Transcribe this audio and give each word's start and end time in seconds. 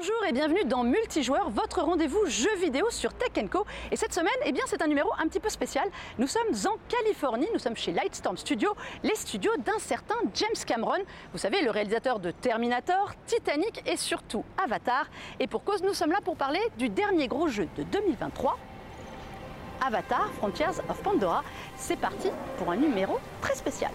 Bonjour 0.00 0.24
et 0.26 0.32
bienvenue 0.32 0.64
dans 0.64 0.82
Multijoueur, 0.82 1.50
votre 1.50 1.82
rendez-vous 1.82 2.24
jeu 2.24 2.56
vidéo 2.56 2.88
sur 2.88 3.12
Tech 3.12 3.32
Co. 3.50 3.66
Et 3.90 3.96
cette 3.96 4.14
semaine, 4.14 4.32
eh 4.46 4.52
bien, 4.52 4.62
c'est 4.66 4.80
un 4.80 4.86
numéro 4.86 5.10
un 5.18 5.28
petit 5.28 5.40
peu 5.40 5.50
spécial. 5.50 5.86
Nous 6.18 6.26
sommes 6.26 6.54
en 6.64 6.78
Californie, 6.88 7.46
nous 7.52 7.58
sommes 7.58 7.76
chez 7.76 7.92
Lightstorm 7.92 8.38
Studio, 8.38 8.74
les 9.02 9.14
studios 9.14 9.54
d'un 9.58 9.78
certain 9.78 10.14
James 10.32 10.64
Cameron. 10.66 11.02
Vous 11.32 11.38
savez, 11.38 11.60
le 11.60 11.70
réalisateur 11.70 12.18
de 12.18 12.30
Terminator, 12.30 13.12
Titanic 13.26 13.82
et 13.86 13.98
surtout 13.98 14.42
Avatar. 14.64 15.04
Et 15.38 15.46
pour 15.46 15.64
cause, 15.64 15.82
nous 15.82 15.92
sommes 15.92 16.12
là 16.12 16.20
pour 16.24 16.36
parler 16.36 16.62
du 16.78 16.88
dernier 16.88 17.28
gros 17.28 17.48
jeu 17.48 17.68
de 17.76 17.82
2023, 17.82 18.58
Avatar 19.86 20.30
Frontiers 20.38 20.80
of 20.88 21.02
Pandora. 21.02 21.44
C'est 21.76 22.00
parti 22.00 22.30
pour 22.56 22.70
un 22.70 22.76
numéro 22.76 23.18
très 23.42 23.54
spécial. 23.54 23.92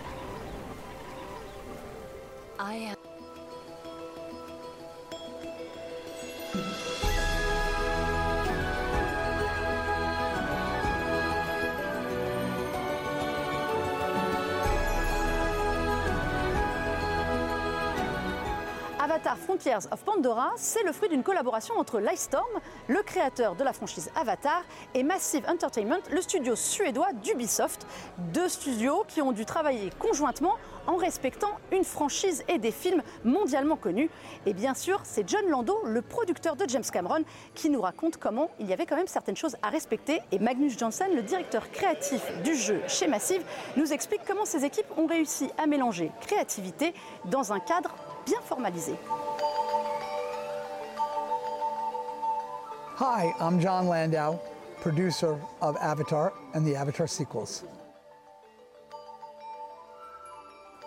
Frontiers 19.56 19.88
of 19.90 20.04
Pandora, 20.04 20.52
c'est 20.58 20.84
le 20.84 20.92
fruit 20.92 21.08
d'une 21.08 21.24
collaboration 21.24 21.76
entre 21.78 22.02
Lightstorm, 22.02 22.60
le 22.90 23.02
créateur 23.04 23.56
de 23.56 23.64
la 23.64 23.72
franchise 23.72 24.12
Avatar, 24.14 24.64
et 24.94 25.02
Massive 25.02 25.46
Entertainment, 25.48 26.02
le 26.12 26.20
studio 26.20 26.58
suédois 26.58 27.14
d'Ubisoft. 27.24 27.88
Deux 28.34 28.50
studios 28.50 29.06
qui 29.08 29.22
ont 29.22 29.32
dû 29.32 29.46
travailler 29.46 29.92
conjointement 29.98 30.56
en 30.88 30.98
respectant 30.98 31.52
une 31.72 31.86
franchise 31.86 32.44
et 32.50 32.58
des 32.58 32.72
films 32.72 33.02
mondialement 33.24 33.78
connus. 33.78 34.10
Et 34.46 34.54
bien 34.54 34.74
sûr, 34.74 35.00
c'est 35.04 35.28
John 35.30 35.48
Lando, 35.48 35.80
le 35.86 36.02
producteur 36.02 36.58
de 36.58 36.68
James 36.68 36.84
Cameron, 36.92 37.24
qui 37.54 37.70
nous 37.70 37.82
raconte 37.82 38.18
comment 38.18 38.50
il 38.60 38.68
y 38.68 38.74
avait 38.74 38.86
quand 38.86 38.98
même 38.98 39.08
certaines 39.08 39.38
choses 39.38 39.56
à 39.62 39.70
respecter. 39.70 40.20
Et 40.34 40.40
Magnus 40.40 40.78
Janssen, 40.78 41.16
le 41.16 41.22
directeur 41.22 41.72
créatif 41.72 42.22
du 42.44 42.56
jeu 42.56 42.82
chez 42.90 43.08
Massive, 43.08 43.44
nous 43.78 43.94
explique 43.94 44.22
comment 44.28 44.44
ces 44.44 44.66
équipes 44.66 44.98
ont 44.98 45.08
réussi 45.08 45.50
à 45.58 45.66
mélanger 45.66 46.12
créativité 46.20 46.94
dans 47.24 47.54
un 47.54 47.62
cadre 47.62 47.96
bien 48.26 48.42
formalisé. 48.42 48.96
Hi, 52.98 53.34
I'm 53.42 53.60
John 53.60 53.90
Landau, 53.90 54.40
producer 54.82 55.38
of 55.62 55.76
Avatar 55.82 56.32
and 56.54 56.62
the 56.66 56.78
Avatar 56.78 57.08
sequels. 57.08 57.66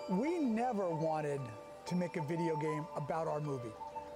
We 0.09 0.39
never 0.39 0.89
wanted 0.89 1.39
to 1.85 1.95
make 1.95 2.17
a 2.17 2.23
video 2.23 2.55
game 2.55 2.83
about 2.95 3.27
our 3.27 3.39
movie. 3.39 3.69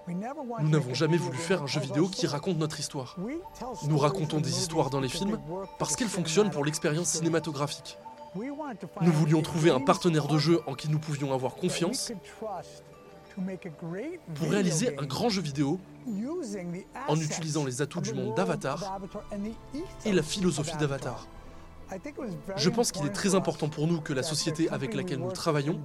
We 0.08 0.16
never 0.16 0.42
wanted 0.42 0.64
Nous 0.64 0.72
n'avons 0.72 0.96
jamais 0.96 1.18
voulu 1.18 1.38
faire 1.38 1.62
un 1.62 1.68
jeu 1.68 1.82
vidéo 1.82 2.08
qui 2.08 2.26
raconte 2.26 2.58
notre 2.58 2.80
histoire. 2.80 3.16
Nous 3.88 3.98
racontons 4.00 4.40
des 4.40 4.58
histoires 4.58 4.90
dans 4.90 5.00
les 5.00 5.08
films 5.08 5.40
parce 5.78 5.96
qu'ils 5.96 6.10
fonctionnent 6.10 6.50
pour 6.50 6.66
l'expérience 6.66 7.10
cinématographique. 7.10 8.00
Nous 8.36 9.12
voulions 9.12 9.44
trouver 9.44 9.70
un 9.70 9.80
partenaire 9.80 10.26
de 10.26 10.40
jeu 10.40 10.62
en 10.66 10.74
qui 10.74 10.90
nous 10.90 10.98
pouvions 10.98 11.32
avoir 11.32 11.54
confiance 11.54 12.12
pour 14.36 14.50
réaliser 14.50 14.98
un 14.98 15.06
grand 15.06 15.30
jeu 15.30 15.42
vidéo 15.42 15.80
using 16.08 16.84
the 16.84 16.86
en 17.08 17.16
utilisant 17.20 17.66
les 17.66 17.82
atouts 17.82 18.02
du 18.02 18.14
monde 18.14 18.26
world 18.28 18.38
d'Avatar 18.38 19.00
et 20.06 20.12
la 20.12 20.20
of 20.20 20.26
philosophie 20.26 20.72
Avatar. 20.72 20.88
d'Avatar. 20.90 21.28
I 21.92 22.00
think 22.00 22.16
it 22.16 22.20
was 22.20 22.28
very 22.48 22.60
Je 22.60 22.70
pense 22.70 22.92
qu'il 22.92 23.06
est 23.06 23.10
important 23.10 23.14
très 23.14 23.30
for 23.30 23.36
us 23.36 23.40
important 23.40 23.70
pour 23.70 23.88
nous 23.88 24.02
que 24.02 24.14
la 24.14 24.22
that 24.22 24.28
the 24.28 24.30
société 24.30 24.70
avec 24.70 24.94
laquelle 24.94 25.18
we 25.18 25.22
nous 25.22 25.26
work 25.28 25.36
travaillons 25.36 25.80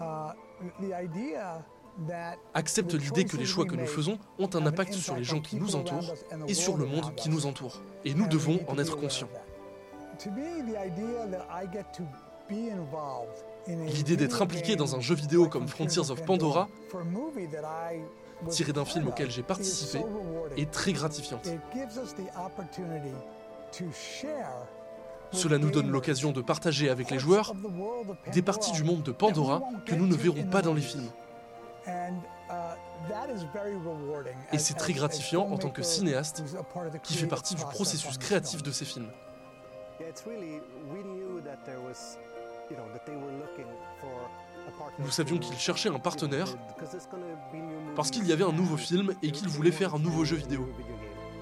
uh, 0.00 0.04
the 0.80 0.92
idea 1.02 1.64
that 2.08 2.36
accepte 2.54 2.90
the 2.90 2.94
l'idée 3.00 3.24
que 3.24 3.36
les 3.36 3.44
choices 3.44 3.54
choix 3.54 3.64
we 3.64 3.70
que 3.70 3.76
nous 3.76 3.82
make 3.82 3.90
faisons 3.90 4.18
ont 4.38 4.48
un 4.54 4.58
have 4.58 4.62
an 4.62 4.66
impact 4.66 4.94
sur 4.94 5.16
les 5.16 5.24
gens 5.24 5.36
on 5.38 5.40
qui 5.42 5.56
nous 5.56 5.66
people 5.66 5.80
around 5.80 5.88
entourent 5.94 6.12
us 6.14 6.24
and 6.32 6.46
the 6.46 6.50
et 6.50 6.54
sur 6.54 6.76
le 6.76 6.84
world 6.84 6.94
monde 6.96 7.04
around 7.04 7.16
qui 7.16 7.28
us. 7.28 7.34
nous 7.34 7.46
entoure. 7.46 7.82
Et 8.04 8.14
nous 8.14 8.24
And 8.24 8.28
we 8.28 8.32
devons 8.32 8.60
en 8.68 8.74
be 8.76 8.80
être 8.80 8.96
conscients. 8.96 9.28
L'idée 13.66 14.16
d'être 14.16 14.42
impliqué 14.42 14.76
dans 14.76 14.94
un 14.94 15.00
jeu 15.00 15.14
vidéo 15.14 15.48
comme 15.48 15.68
Frontiers 15.68 16.10
of 16.10 16.24
Pandora, 16.24 16.68
tiré 18.50 18.72
d'un 18.72 18.84
film 18.84 19.08
auquel 19.08 19.30
j'ai 19.30 19.42
participé, 19.42 20.04
est 20.56 20.70
très 20.70 20.92
gratifiante. 20.92 21.48
Cela 25.32 25.58
nous 25.58 25.70
donne 25.70 25.90
l'occasion 25.90 26.32
de 26.32 26.42
partager 26.42 26.90
avec 26.90 27.10
les 27.10 27.18
joueurs 27.18 27.54
des 28.32 28.42
parties 28.42 28.72
du 28.72 28.84
monde 28.84 29.02
de 29.02 29.12
Pandora 29.12 29.62
que 29.86 29.94
nous 29.94 30.06
ne 30.06 30.14
verrons 30.14 30.44
pas 30.44 30.62
dans 30.62 30.74
les 30.74 30.82
films. 30.82 31.08
Et 34.52 34.58
c'est 34.58 34.74
très 34.74 34.92
gratifiant 34.92 35.48
en 35.50 35.58
tant 35.58 35.70
que 35.70 35.82
cinéaste 35.82 36.42
qui 37.02 37.14
fait 37.14 37.26
partie 37.26 37.54
du 37.54 37.62
process 37.62 38.02
processus 38.02 38.18
créatif 38.18 38.62
de 38.62 38.70
ces 38.70 38.84
films. 38.84 39.10
Nous 44.98 45.10
savions 45.10 45.36
to, 45.38 45.42
qu'ils 45.42 45.58
cherchaient 45.58 45.88
un 45.88 45.98
partenaire 45.98 46.48
parce 47.94 48.10
qu'il 48.10 48.26
y 48.26 48.32
avait 48.32 48.44
un 48.44 48.52
nouveau 48.52 48.76
film 48.76 49.14
et 49.22 49.30
voulaient 49.48 49.70
wanted 49.70 49.72
faire 49.72 49.94
un 49.94 49.98
nouveau 49.98 50.24
jeu 50.24 50.36
vidéo. 50.36 50.68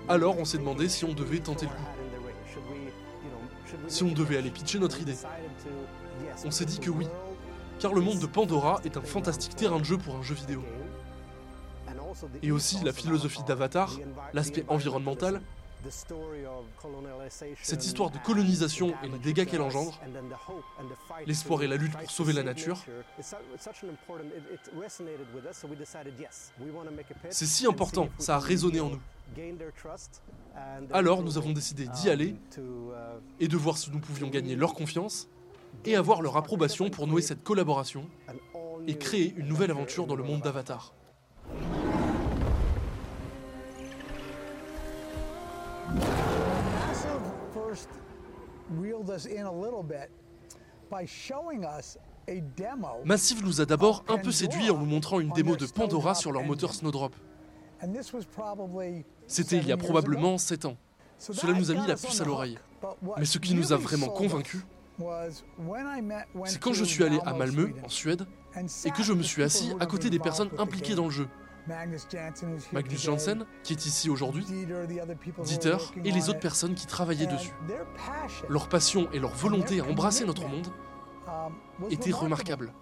Alors 0.09 0.39
on 0.39 0.45
s'est 0.45 0.59
demandé 0.59 0.89
si 0.89 1.05
on 1.05 1.13
devait 1.13 1.39
tenter 1.39 1.67
le 1.67 1.73
coup. 1.73 1.83
Si 3.89 4.03
on 4.03 4.13
devait 4.13 4.39
aller 4.39 4.51
pitcher 4.51 4.79
notre 4.79 5.01
idée. 5.01 5.17
On 6.45 6.51
s'est 6.51 6.65
dit 6.65 6.79
que 6.79 6.91
oui, 6.91 7.07
car 7.79 7.95
le 7.95 8.01
monde 8.01 8.19
de 8.19 8.27
Pandora 8.27 8.81
est 8.85 8.97
un 8.97 9.03
fantastique 9.03 9.57
terrain 9.57 9.79
de 9.79 9.85
jeu 9.85 9.99
pour 9.99 10.17
un 10.17 10.23
jeu 10.23 10.35
vidéo. 10.35 10.63
Et 12.43 12.53
aussi 12.53 12.83
la 12.85 12.93
philosophie 12.93 13.43
d'Avatar, 13.45 13.99
l'aspect 14.33 14.65
environnemental, 14.69 15.41
cette 17.63 17.85
histoire 17.85 18.11
de 18.11 18.19
colonisation 18.19 18.95
et 19.03 19.09
les 19.09 19.19
dégâts 19.19 19.47
qu'elle 19.47 19.63
engendre, 19.63 19.99
l'espoir 21.27 21.63
et 21.63 21.67
la 21.67 21.77
lutte 21.77 21.97
pour 21.97 22.11
sauver 22.11 22.33
la 22.33 22.43
nature. 22.43 22.85
C'est 27.31 27.47
si 27.47 27.67
important, 27.67 28.09
ça 28.19 28.37
a 28.37 28.39
résonné 28.39 28.81
en 28.81 28.91
nous. 28.91 29.01
Alors 30.93 31.23
nous 31.23 31.39
avons 31.39 31.53
décidé 31.53 31.87
d'y 31.87 32.11
aller 32.11 32.37
et 33.41 33.49
de 33.49 33.57
voir 33.57 33.79
si 33.79 33.91
nous 33.91 34.01
pouvions 34.01 34.29
gagner 34.29 34.57
leur 34.57 34.75
confiance 34.75 35.29
et 35.85 35.97
avoir 35.97 36.23
leur 36.23 36.37
approbation 36.37 36.91
pour 36.91 37.07
nouer 37.07 37.23
cette 37.23 37.43
collaboration 37.43 38.09
et 38.87 38.97
créer 38.99 39.33
une 39.37 39.47
nouvelle 39.47 39.71
aventure 39.71 40.07
dans 40.07 40.17
le 40.17 40.23
monde 40.23 40.43
d'Avatar. 40.43 40.93
Reeled 48.71 49.11
us 49.11 49.27
in 49.27 49.45
a 49.45 49.53
little 49.53 49.83
bit 49.83 50.11
by 50.91 51.07
showing 51.07 51.65
us 51.65 51.99
a 52.29 52.41
demo. 52.57 53.03
Massive 53.05 53.45
nous 53.45 53.61
a 53.61 53.67
d'abord 53.67 54.05
un 54.09 54.19
peu 54.19 54.31
séduit 54.31 54.71
en 54.71 54.79
nous 54.79 54.87
montrant 54.87 55.21
une 55.21 55.33
démo 55.33 55.57
de 55.57 55.67
Pandora 55.67 56.15
sur 56.15 56.33
leur 56.33 56.45
moteur 56.45 56.75
Snowdrop. 56.75 57.15
C'était 59.27 59.57
il 59.57 59.67
y 59.67 59.73
a 59.73 59.77
probablement 59.77 60.35
ago. 60.35 60.39
7 60.39 60.65
ans. 60.67 60.77
Cela 61.19 61.53
nous 61.53 61.71
a 61.71 61.75
mis 61.75 61.87
la 61.87 61.97
puce 61.97 62.21
à 62.21 62.25
l'oreille. 62.25 62.59
Mais 63.17 63.25
ce 63.25 63.39
qui 63.39 63.55
nous 63.55 63.73
a 63.73 63.77
vraiment 63.77 64.09
convaincus, 64.09 64.63
c'est 66.45 66.61
quand 66.61 66.73
je 66.73 66.85
suis 66.85 67.03
allé 67.05 67.19
à 67.25 67.33
Malmö, 67.33 67.73
en 67.85 67.89
Suède, 67.89 68.27
et 68.85 68.91
que 68.91 69.03
je 69.03 69.13
me 69.13 69.23
suis 69.23 69.43
assis 69.43 69.73
à 69.81 69.87
côté 69.87 70.11
des 70.11 70.19
personnes 70.19 70.51
impliquées 70.59 70.95
dans 70.95 71.07
le 71.07 71.11
jeu. 71.11 71.29
Magnus 71.67 73.03
Jansen, 73.03 73.47
qui 73.63 73.73
est 73.73 73.87
ici 73.87 74.11
aujourd'hui, 74.11 74.45
Dieter, 75.45 75.77
et 76.05 76.11
les 76.11 76.29
autres 76.29 76.41
personnes 76.41 76.75
qui 76.75 76.87
travaillaient 76.87 77.27
dessus. 77.27 77.53
Leur 78.49 78.69
passion 78.69 79.09
et 79.13 79.19
leur 79.19 79.33
volonté 79.33 79.81
à 79.81 79.85
embrasser 79.85 80.25
notre 80.25 80.49
monde 80.49 80.69
um, 81.29 81.53
étaient 81.91 82.11
remarquables. 82.11 82.73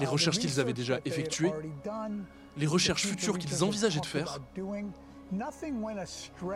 Les 0.00 0.06
Uh, 0.06 0.10
recherches 0.10 0.38
qu'ils 0.38 0.60
avaient 0.60 0.72
déjà 0.72 1.00
effectuées, 1.04 1.52
les 2.56 2.66
recherches 2.66 3.02
futures 3.02 3.34
future 3.34 3.38
qu'ils 3.38 3.64
envisageaient 3.64 4.00
de 4.00 4.06
faire, 4.06 4.38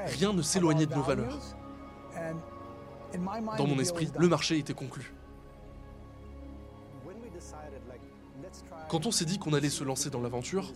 rien 0.07 0.33
ne 0.33 0.43
s'éloignait 0.43 0.87
de 0.87 0.95
nos 0.95 1.03
valeurs. 1.03 1.39
Dans 3.59 3.67
mon 3.67 3.79
esprit, 3.79 4.11
le 4.17 4.29
marché 4.29 4.59
était 4.59 4.75
conclu. 4.75 5.13
Quand 8.89 9.07
on 9.07 9.11
s'est 9.11 9.25
dit 9.25 9.39
qu'on 9.39 9.53
allait 9.53 9.71
se 9.71 9.85
lancer 9.85 10.11
dans 10.11 10.21
l'aventure, 10.21 10.71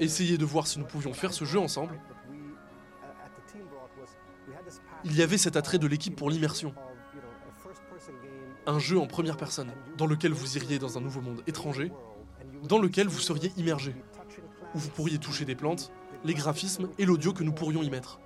essayer 0.00 0.38
de 0.38 0.44
voir 0.44 0.66
si 0.66 0.78
nous 0.78 0.84
pouvions 0.84 1.12
faire 1.12 1.32
ce 1.32 1.44
jeu 1.44 1.58
ensemble, 1.58 2.00
il 5.04 5.16
y 5.16 5.22
avait 5.22 5.38
cet 5.38 5.56
attrait 5.56 5.78
de 5.78 5.86
l'équipe 5.86 6.16
pour 6.16 6.30
l'immersion. 6.30 6.74
Un 8.66 8.78
jeu 8.78 8.98
en 8.98 9.06
première 9.06 9.36
personne, 9.36 9.72
dans 9.96 10.06
lequel 10.06 10.32
vous 10.32 10.56
iriez 10.56 10.78
dans 10.78 10.98
un 10.98 11.00
nouveau 11.00 11.20
monde 11.20 11.42
étranger, 11.46 11.92
dans 12.64 12.78
lequel 12.78 13.08
vous 13.08 13.20
seriez 13.20 13.52
immergé, 13.56 13.94
où 14.74 14.78
vous 14.78 14.90
pourriez 14.90 15.18
toucher 15.18 15.44
des 15.44 15.54
plantes, 15.54 15.92
les 16.24 16.34
graphismes 16.34 16.88
et 16.98 17.04
l'audio 17.04 17.32
que 17.32 17.44
nous 17.44 17.52
pourrions 17.52 17.82
y 17.82 17.90
mettre. 17.90 18.20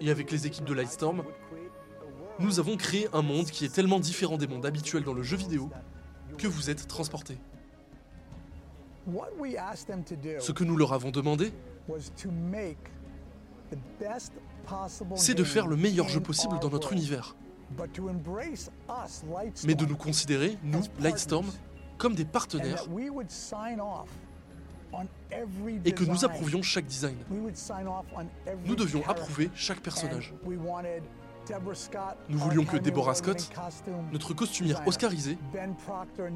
Et 0.00 0.10
avec 0.10 0.30
les 0.30 0.46
équipes 0.46 0.64
de 0.64 0.74
Lightstorm, 0.74 1.24
nous 2.38 2.58
avons 2.58 2.76
créé 2.76 3.08
un 3.12 3.22
monde 3.22 3.46
qui 3.46 3.64
est 3.64 3.74
tellement 3.74 4.00
différent 4.00 4.36
des 4.36 4.46
mondes 4.46 4.66
habituels 4.66 5.04
dans 5.04 5.14
le 5.14 5.22
jeu 5.22 5.36
vidéo 5.36 5.70
que 6.36 6.46
vous 6.46 6.68
êtes 6.68 6.86
transporté. 6.86 7.38
Ce 9.06 10.52
que 10.52 10.64
nous 10.64 10.76
leur 10.76 10.92
avons 10.92 11.10
demandé, 11.10 11.52
c'est 15.14 15.34
de 15.34 15.44
faire 15.44 15.66
le 15.66 15.76
meilleur 15.76 16.08
jeu 16.08 16.20
possible 16.20 16.58
dans 16.60 16.70
notre 16.70 16.92
univers, 16.92 17.36
mais 19.64 19.74
de 19.74 19.86
nous 19.86 19.96
considérer, 19.96 20.58
nous, 20.62 20.82
Lightstorm, 21.00 21.46
comme 21.98 22.14
des 22.14 22.24
partenaires 22.24 22.84
et 25.84 25.92
que 25.92 26.04
nous 26.04 26.24
approuvions 26.24 26.62
chaque 26.62 26.86
design. 26.86 27.16
Nous 28.64 28.76
devions 28.76 29.06
approuver 29.06 29.50
chaque 29.54 29.80
personnage. 29.80 30.34
Nous 32.28 32.38
voulions 32.38 32.64
que 32.64 32.76
Deborah 32.76 33.14
Scott, 33.14 33.50
Notre 34.12 34.34
costumière 34.34 34.76
designer. 34.76 34.88
oscarisé, 34.88 35.38
Ben 35.52 35.74
Proctor 35.74 36.28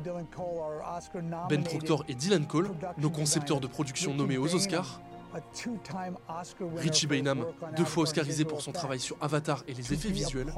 Ben 1.49 1.65
Proctor 1.65 2.05
et 2.09 2.15
Dylan 2.15 2.47
Cole, 2.47 2.71
nos 2.99 3.11
concepteurs 3.11 3.61
de 3.61 3.67
production 3.67 4.15
nommés 4.15 4.39
aux 4.39 4.55
Oscars, 4.55 5.01
Richie 6.77 7.07
Bainham, 7.07 7.45
deux 7.77 7.85
fois 7.85 8.05
oscarisé 8.05 8.45
pour 8.45 8.63
son 8.63 8.73
travail 8.73 9.01
sur 9.01 9.17
Avatar 9.21 9.63
et 9.69 9.75
les 9.75 9.93
effets 9.93 10.11
visuels, 10.11 10.53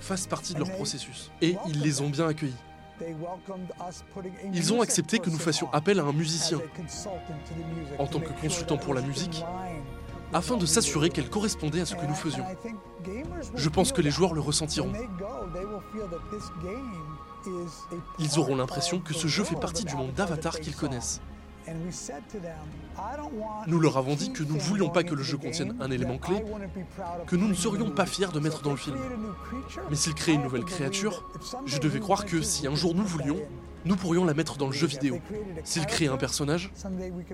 fassent 0.00 0.26
partie 0.26 0.54
de 0.54 0.58
leur 0.58 0.70
processus. 0.72 1.30
Et 1.40 1.56
ils 1.66 1.80
les 1.80 2.00
ont 2.00 2.10
bien 2.10 2.28
accueillis. 2.28 2.54
Ils 4.52 4.72
ont 4.72 4.82
accepté 4.82 5.18
que 5.18 5.30
nous 5.30 5.38
fassions 5.38 5.68
on 5.72 5.76
appel 5.76 6.00
à 6.00 6.04
un 6.04 6.12
musicien. 6.12 6.58
en 7.98 8.06
tant 8.06 8.20
que 8.20 8.32
consultant 8.40 8.76
pour 8.76 8.94
la 8.94 9.00
musique, 9.00 9.42
afin 10.32 10.56
de 10.56 10.66
s'assurer 10.66 11.10
qu'elle 11.10 11.28
correspondait 11.28 11.80
à 11.80 11.86
ce 11.86 11.94
que 11.94 12.06
nous 12.06 12.14
faisions. 12.14 12.44
Je 13.54 13.68
pense 13.68 13.92
que 13.92 14.00
les 14.00 14.10
joueurs 14.10 14.34
le 14.34 14.40
ressentiront. 14.40 14.92
Ils 18.18 18.38
auront 18.38 18.56
l'impression 18.56 19.00
que 19.00 19.14
ce 19.14 19.26
jeu 19.26 19.44
fait 19.44 19.58
partie 19.58 19.84
du 19.84 19.94
monde 19.94 20.12
d'Avatar 20.12 20.60
qu'ils 20.60 20.76
connaissent. 20.76 21.20
Nous 23.66 23.80
leur 23.80 23.96
avons 23.96 24.14
dit 24.14 24.32
que 24.32 24.42
nous 24.42 24.56
ne 24.56 24.60
voulions 24.60 24.90
pas 24.90 25.02
que 25.02 25.14
le 25.14 25.22
jeu 25.22 25.36
contienne 25.36 25.76
un 25.80 25.90
élément 25.90 26.18
clé, 26.18 26.44
que 27.26 27.36
nous 27.36 27.48
ne 27.48 27.54
serions 27.54 27.90
pas 27.90 28.06
fiers 28.06 28.32
de 28.32 28.40
mettre 28.40 28.62
dans 28.62 28.70
le 28.70 28.76
film. 28.76 28.98
Mais 29.88 29.96
s'ils 29.96 30.14
créaient 30.14 30.34
une 30.34 30.42
nouvelle 30.42 30.64
créature, 30.64 31.30
je 31.66 31.78
devais 31.78 32.00
croire 32.00 32.24
que 32.24 32.42
si 32.42 32.66
un 32.66 32.74
jour 32.74 32.94
nous 32.94 33.04
voulions, 33.04 33.38
nous 33.84 33.96
pourrions 33.96 34.24
la 34.24 34.34
mettre 34.34 34.56
dans 34.56 34.66
le 34.66 34.72
jeu 34.72 34.86
vidéo. 34.86 35.20
S'ils 35.64 35.86
créaient 35.86 36.08
un 36.08 36.16
personnage, 36.16 36.72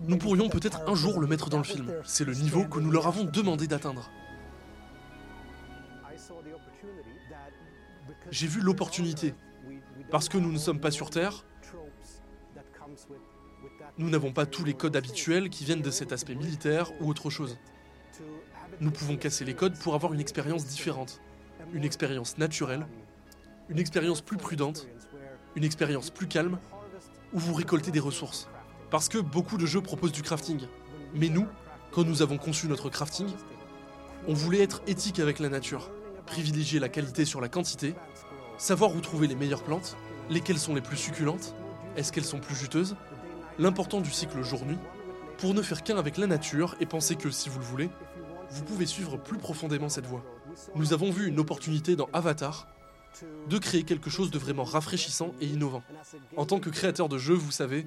nous 0.07 0.19
pourrions 0.19 0.49
peut-être 0.49 0.83
un 0.87 0.95
jour 0.95 1.21
le 1.21 1.27
mettre 1.27 1.51
dans 1.51 1.59
le 1.59 1.65
film. 1.65 1.93
C'est 2.05 2.25
le 2.25 2.35
niveau 2.35 2.65
que 2.65 2.79
nous 2.79 2.91
leur 2.91 3.07
avons 3.07 3.25
demandé 3.25 3.67
d'atteindre. 3.67 4.11
J'ai 8.31 8.47
vu 8.47 8.61
l'opportunité. 8.61 9.35
Parce 10.11 10.29
que 10.29 10.39
nous 10.39 10.53
ne 10.53 10.59
sommes 10.59 10.79
pas 10.79 10.91
sur 10.91 11.11
Terre, 11.11 11.45
nous 13.99 14.11
n'avons 14.11 14.33
pas 14.33 14.47
tous 14.47 14.65
les 14.65 14.75
codes 14.75 14.97
habituels 14.97 15.49
qui 15.49 15.65
viennent 15.65 15.83
de 15.83 15.91
cet 15.91 16.13
aspect 16.13 16.35
militaire 16.35 16.93
ou 17.01 17.09
autre 17.09 17.31
chose. 17.31 17.59
Nous 18.81 18.91
pouvons 18.91 19.17
casser 19.17 19.45
les 19.45 19.55
codes 19.55 19.79
pour 19.79 19.95
avoir 19.95 20.13
une 20.13 20.21
expérience 20.21 20.67
différente, 20.67 21.21
une 21.73 21.85
expérience 21.85 22.37
naturelle, 22.39 22.87
une 23.69 23.79
expérience 23.79 24.21
plus 24.21 24.37
prudente, 24.37 24.87
une 25.55 25.65
expérience 25.65 26.11
plus 26.11 26.27
calme, 26.27 26.59
où 27.33 27.39
vous 27.39 27.55
récoltez 27.55 27.91
des 27.91 28.01
ressources. 28.01 28.49
Parce 28.91 29.09
que 29.09 29.19
beaucoup 29.19 29.57
de 29.57 29.67
jeux 29.67 29.81
proposent 29.81 30.13
du 30.13 30.23
crafting. 30.23 30.61
Mais 31.15 31.29
nous, 31.29 31.47
quand 31.91 32.05
nous 32.05 32.23
avons 32.23 32.39
conçu 32.39 32.69
notre 32.69 32.91
crafting, 32.91 33.27
on 34.29 34.35
voulait 34.35 34.63
être 34.63 34.83
éthique 34.87 35.19
avec 35.19 35.39
la 35.39 35.49
nature, 35.49 35.91
privilégier 36.27 36.79
la 36.79 36.89
qualité 36.89 37.25
sur 37.25 37.41
la 37.41 37.49
quantité, 37.49 37.95
savoir 38.59 38.95
où 38.95 39.01
trouver 39.01 39.27
les 39.27 39.35
meilleures 39.35 39.63
plantes, 39.63 39.97
lesquelles 40.31 40.59
sont 40.59 40.75
les 40.75 40.81
plus 40.81 40.97
succulentes, 40.97 41.55
est-ce 41.97 42.13
qu'elles 42.13 42.25
sont 42.25 42.41
plus 42.41 42.55
juteuses, 42.55 42.97
l'important 43.59 44.01
du 44.01 44.11
cycle 44.11 44.43
jour-nuit, 44.43 44.79
pour 45.39 45.55
ne 45.55 45.63
faire 45.63 45.83
qu'un 45.83 45.99
avec 45.99 46.17
la 46.17 46.27
nature 46.27 46.77
et 46.81 46.87
penser 46.87 47.17
que, 47.17 47.31
si 47.31 47.49
vous 47.49 47.59
le 47.59 47.65
voulez, 47.65 47.91
vous 48.51 48.65
pouvez 48.65 48.87
suivre 48.87 49.17
plus 49.17 49.39
profondément 49.39 49.89
cette 49.89 50.07
voie. 50.07 50.23
Nous 50.75 50.93
avons 50.93 51.11
vu 51.11 51.29
une 51.29 51.39
opportunité 51.39 51.97
dans 51.97 52.09
Avatar 52.13 52.69
de 53.49 53.59
créer 53.59 53.83
quelque 53.83 54.11
chose 54.11 54.31
de 54.31 54.39
vraiment 54.39 54.65
rafraîchissant 54.65 55.33
et 55.41 55.47
innovant. 55.47 55.83
En 56.37 56.47
tant 56.47 56.61
que 56.61 56.71
créateur 56.71 57.09
de 57.09 57.19
jeux, 57.19 57.35
vous 57.35 57.51
savez, 57.51 57.87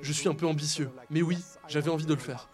je 0.00 0.12
suis 0.12 0.28
un 0.28 0.34
peu 0.34 0.46
ambitieux, 0.46 0.90
mais 1.10 1.22
oui, 1.22 1.38
j'avais 1.68 1.90
envie 1.90 2.06
de 2.06 2.14
le 2.14 2.20
faire. 2.20 2.48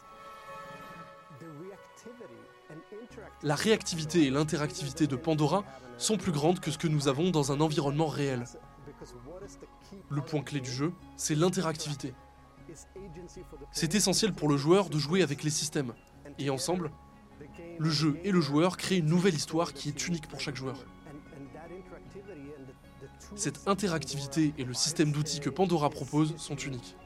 La 3.42 3.54
réactivité 3.54 4.24
et 4.24 4.30
l'interactivité 4.30 5.06
de 5.06 5.16
Pandora 5.16 5.64
sont 5.98 6.16
plus 6.16 6.32
grandes 6.32 6.60
que 6.60 6.70
ce 6.70 6.78
que 6.78 6.88
nous 6.88 7.08
avons 7.08 7.30
dans 7.30 7.52
un 7.52 7.60
environnement 7.60 8.06
réel. 8.06 8.44
Le 10.10 10.20
point 10.20 10.42
clé 10.42 10.60
du 10.60 10.70
jeu, 10.70 10.92
c'est 11.16 11.34
l'interactivité. 11.34 12.14
C'est 13.72 13.94
essentiel 13.94 14.32
pour 14.32 14.48
le 14.48 14.56
joueur 14.56 14.88
de 14.88 14.98
jouer 14.98 15.22
avec 15.22 15.42
les 15.42 15.50
systèmes, 15.50 15.92
et 16.38 16.50
ensemble, 16.50 16.90
le 17.78 17.90
jeu 17.90 18.18
et 18.24 18.30
le 18.30 18.40
joueur 18.40 18.76
créent 18.76 18.98
une 18.98 19.06
nouvelle 19.06 19.34
histoire 19.34 19.72
qui 19.72 19.88
est 19.88 20.06
unique 20.06 20.28
pour 20.28 20.40
chaque 20.40 20.56
joueur. 20.56 20.84
Cette 23.36 23.66
interactivité 23.66 24.54
et 24.58 24.64
le 24.64 24.74
système 24.74 25.12
d'outils 25.12 25.40
que 25.40 25.50
Pandora 25.50 25.90
propose 25.90 26.36
sont 26.36 26.56
uniques. 26.56 26.96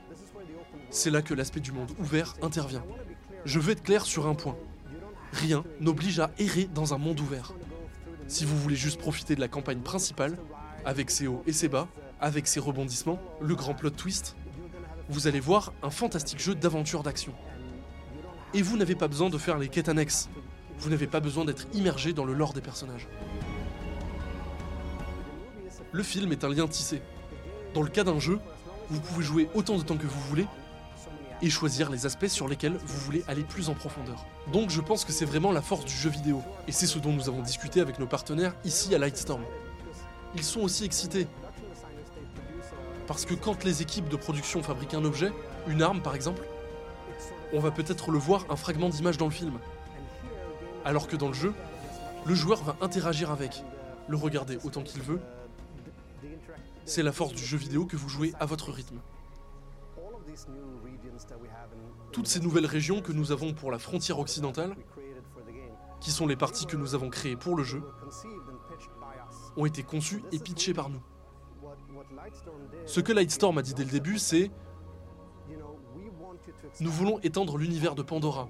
C'est 0.91 1.11
là 1.11 1.23
que 1.23 1.35
l'aspect 1.35 1.61
du 1.61 1.73
monde 1.73 1.93
ouvert 1.99 2.35
intervient. 2.43 2.85
Je 3.45 3.59
veux 3.59 3.73
être 3.73 3.83
clair 3.83 4.05
sur 4.05 4.27
un 4.27 4.35
point. 4.35 4.57
Rien 5.33 5.65
n'oblige 5.81 6.21
à 6.21 6.31
errer 6.39 6.65
dans 6.65 6.95
un 6.95 6.99
monde 6.99 7.21
ouvert. 7.21 7.53
Si 8.27 8.45
vous 8.45 8.57
voulez 8.59 8.77
juste 8.77 8.99
profiter 8.99 9.35
de 9.35 9.41
la 9.41 9.49
campagne 9.49 9.81
principale, 9.81 10.39
avec 10.85 11.11
ses 11.11 11.27
hauts 11.27 11.43
et 11.47 11.53
ses 11.53 11.69
bas, 11.69 11.89
avec 12.21 12.47
ses 12.47 12.61
rebondissements, 12.61 13.19
le 13.41 13.55
grand 13.55 13.75
plot 13.75 13.91
twist, 13.91 14.37
vous 15.09 15.27
allez 15.27 15.41
voir 15.41 15.73
un 15.83 15.91
fantastique 15.91 16.41
jeu 16.41 16.55
d'aventure 16.55 17.03
d'action. 17.03 17.33
Et 18.55 18.63
vous 18.63 18.77
n'avez 18.77 18.95
pas 18.95 19.09
besoin 19.09 19.31
de 19.31 19.39
faire 19.39 19.59
les 19.59 19.69
quêtes 19.69 19.89
annexes. 19.89 20.29
Vous 20.79 20.91
n'avez 20.91 21.07
pas 21.07 21.21
besoin 21.21 21.45
d'être 21.45 21.67
immergé 21.75 22.13
dans 22.13 22.25
le 22.25 22.35
lore 22.35 22.53
des 22.53 22.61
personnages. 22.61 23.09
Le 25.93 26.03
film 26.03 26.33
est 26.33 26.45
un 26.45 26.49
lien 26.49 26.67
tissé. 26.67 27.03
Dans 27.75 27.83
le 27.83 27.89
cas 27.89 28.05
d'un 28.05 28.19
jeu, 28.19 28.39
vous 28.91 29.01
pouvez 29.01 29.25
jouer 29.25 29.49
autant 29.55 29.77
de 29.77 29.83
temps 29.83 29.97
que 29.97 30.07
vous 30.07 30.21
voulez 30.29 30.47
et 31.41 31.51
choisir 31.51 31.91
les 31.91 32.05
aspects 32.05 32.27
sur 32.27 32.49
lesquels 32.49 32.77
vous 32.85 32.99
voulez 33.01 33.25
aller 33.29 33.45
plus 33.45 33.69
en 33.69 33.75
profondeur. 33.75 34.27
Donc 34.53 34.71
je 34.71 34.81
pense 34.81 35.05
que 35.05 35.13
c'est 35.13 35.25
vraiment 35.25 35.53
la 35.53 35.63
force 35.63 35.85
du 35.85 35.95
jeu 35.95 36.11
vidéo, 36.11 36.43
et 36.67 36.73
c'est 36.73 36.87
ce 36.87 36.99
dont 36.99 37.13
nous 37.13 37.29
avons 37.29 37.43
discuté 37.43 37.81
avec 37.81 37.99
nos 37.99 38.07
partenaires 38.07 38.55
ici 38.65 38.95
à 38.95 38.99
Lightstorm. 38.99 39.43
Ils 40.35 40.43
sont 40.43 40.61
aussi 40.61 40.85
excités. 40.85 41.27
Parce 43.09 43.25
que 43.25 43.33
quand 43.33 43.65
les 43.65 43.81
équipes 43.81 44.11
de 44.11 44.17
production 44.17 44.63
fabriquent 44.63 44.93
un 44.93 45.05
objet, 45.05 45.33
une 45.67 45.81
arme 45.81 46.03
par 46.03 46.15
exemple, 46.15 46.43
on 47.55 47.59
va 47.59 47.71
peut-être 47.71 48.11
le 48.11 48.19
voir 48.19 48.45
un 48.51 48.57
fragment 48.57 48.91
d'image 48.91 49.17
dans 49.17 49.25
le 49.25 49.33
film. 49.33 49.59
Alors 50.85 51.09
que 51.09 51.17
dans 51.17 51.29
le 51.29 51.35
jeu, 51.35 51.55
le 52.27 52.35
joueur 52.35 52.63
va 52.63 52.77
interagir 52.83 53.31
avec, 53.31 53.65
le 54.09 54.17
regarder 54.19 54.59
autant 54.63 54.83
qu'il 54.83 55.01
veut. 55.01 55.21
C'est 56.85 57.03
la 57.03 57.13
force 57.13 57.33
du 57.33 57.45
jeu 57.45 57.57
vidéo 57.57 57.87
que 57.87 57.97
vous 57.97 58.11
jouez 58.11 58.35
à 58.39 58.45
votre 58.45 58.71
rythme. 58.71 58.99
Toutes 62.13 62.27
ces 62.27 62.41
nouvelles 62.41 62.67
régions 62.67 63.01
que 63.01 63.13
nous 63.13 63.33
avons 63.33 63.55
pour 63.55 63.71
la 63.71 63.79
frontière 63.79 64.19
occidentale, 64.19 64.77
qui 66.01 66.11
sont 66.11 66.27
les 66.27 66.37
parties 66.37 66.67
que 66.67 66.77
nous 66.77 66.95
avons 66.95 67.09
créées 67.09 67.37
pour 67.37 67.57
le 67.57 67.65
jeu, 67.65 67.83
ont 69.57 69.65
été 69.65 69.83
conçues 69.83 70.23
et 70.31 70.39
pitchées 70.39 70.75
par 70.75 70.91
nous. 70.91 71.01
Ce 72.87 73.01
que 73.01 73.13
Lightstorm 73.13 73.59
a 73.59 73.63
dit 73.63 73.75
dès 73.75 73.85
le 73.85 73.91
début, 73.91 74.19
c'est 74.19 74.51
nous 76.81 76.91
voulons 76.91 77.19
étendre 77.21 77.59
l'univers 77.59 77.95
de 77.95 78.03
Pandora. 78.03 78.49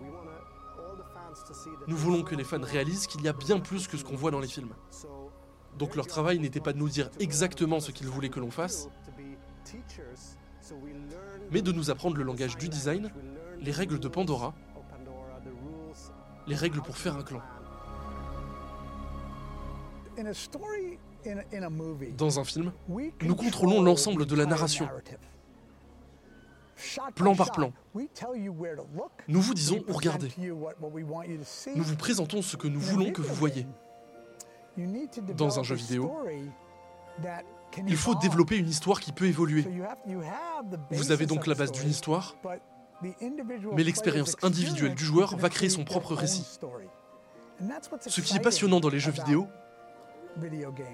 Nous 1.87 1.97
voulons 1.97 2.23
que 2.23 2.35
les 2.35 2.45
fans 2.45 2.61
réalisent 2.61 3.07
qu'il 3.07 3.23
y 3.23 3.29
a 3.29 3.33
bien 3.33 3.61
plus 3.61 3.87
que 3.87 3.97
ce 3.97 4.05
qu'on 4.05 4.17
voit 4.17 4.31
dans 4.31 4.41
les 4.41 4.49
films. 4.49 4.75
Donc 5.77 5.95
leur 5.95 6.07
travail 6.07 6.39
n'était 6.39 6.61
pas 6.61 6.73
de 6.73 6.79
nous 6.79 6.89
dire 6.89 7.11
exactement 7.21 7.81
ce 7.81 7.93
qu'ils 7.93 8.09
voulaient 8.09 8.29
que 8.29 8.41
l'on 8.41 8.51
fasse, 8.51 8.89
mais 11.51 11.63
de 11.63 11.73
nous 11.73 11.91
apprendre 11.91 12.17
le 12.17 12.25
langage 12.25 12.57
du 12.57 12.69
design, 12.69 13.13
les 13.61 13.73
règles 13.73 13.99
de 13.99 14.09
Pandora, 14.09 14.55
les 16.47 16.57
règles 16.57 16.83
pour 16.83 16.97
faire 16.97 17.17
un 17.17 17.23
clan. 17.23 17.43
Dans 22.17 22.41
un 22.41 22.45
film, 22.45 22.73
nous 23.23 23.35
contrôlons 23.35 23.83
l'ensemble 23.83 24.27
de 24.27 24.35
la 24.35 24.47
narration, 24.47 24.89
plan 27.15 27.35
par 27.35 27.53
plan. 27.53 27.73
Nous 29.29 29.41
vous 29.41 29.55
disons 29.55 29.83
où 29.89 29.93
regarder. 29.93 30.31
Nous 30.39 31.85
vous 31.85 31.97
présentons 31.97 32.43
ce 32.43 32.57
que 32.57 32.69
nous 32.69 32.81
voulons 32.81 33.13
que 33.13 33.23
vous 33.23 33.35
voyez. 33.35 33.67
Dans 35.37 35.59
un 35.59 35.63
jeu 35.63 35.75
vidéo, 35.75 36.13
il 37.87 37.97
faut 37.97 38.15
développer 38.15 38.57
une 38.57 38.69
histoire 38.69 39.01
qui 39.01 39.13
peut 39.13 39.27
évoluer. 39.27 39.67
Vous 40.91 41.11
avez 41.11 41.27
donc 41.27 41.47
la 41.47 41.55
base 41.55 41.73
d'une 41.73 41.89
histoire, 41.89 42.37
mais 43.03 43.85
l'expérience 43.85 44.37
individuelle 44.43 44.95
du 44.95 45.05
joueur 45.05 45.37
va 45.37 45.49
créer 45.49 45.69
son 45.69 45.85
propre 45.85 46.15
récit. 46.15 46.59
Ce 48.07 48.21
qui 48.21 48.37
est 48.37 48.41
passionnant 48.41 48.81
dans 48.81 48.89
les 48.89 49.01
jeux 49.01 49.11
vidéo, 49.13 49.49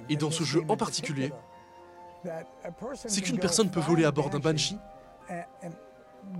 et 0.09 0.17
dans 0.17 0.31
ce 0.31 0.45
jeu 0.45 0.63
en 0.69 0.77
particulier, 0.77 1.33
c'est 2.95 3.21
qu'une 3.21 3.39
personne 3.39 3.71
peut 3.71 3.81
voler 3.81 4.05
à 4.05 4.11
bord 4.11 4.31
d'un 4.31 4.39
Banshee 4.39 4.79
and, 5.31 5.43
and 5.63 5.71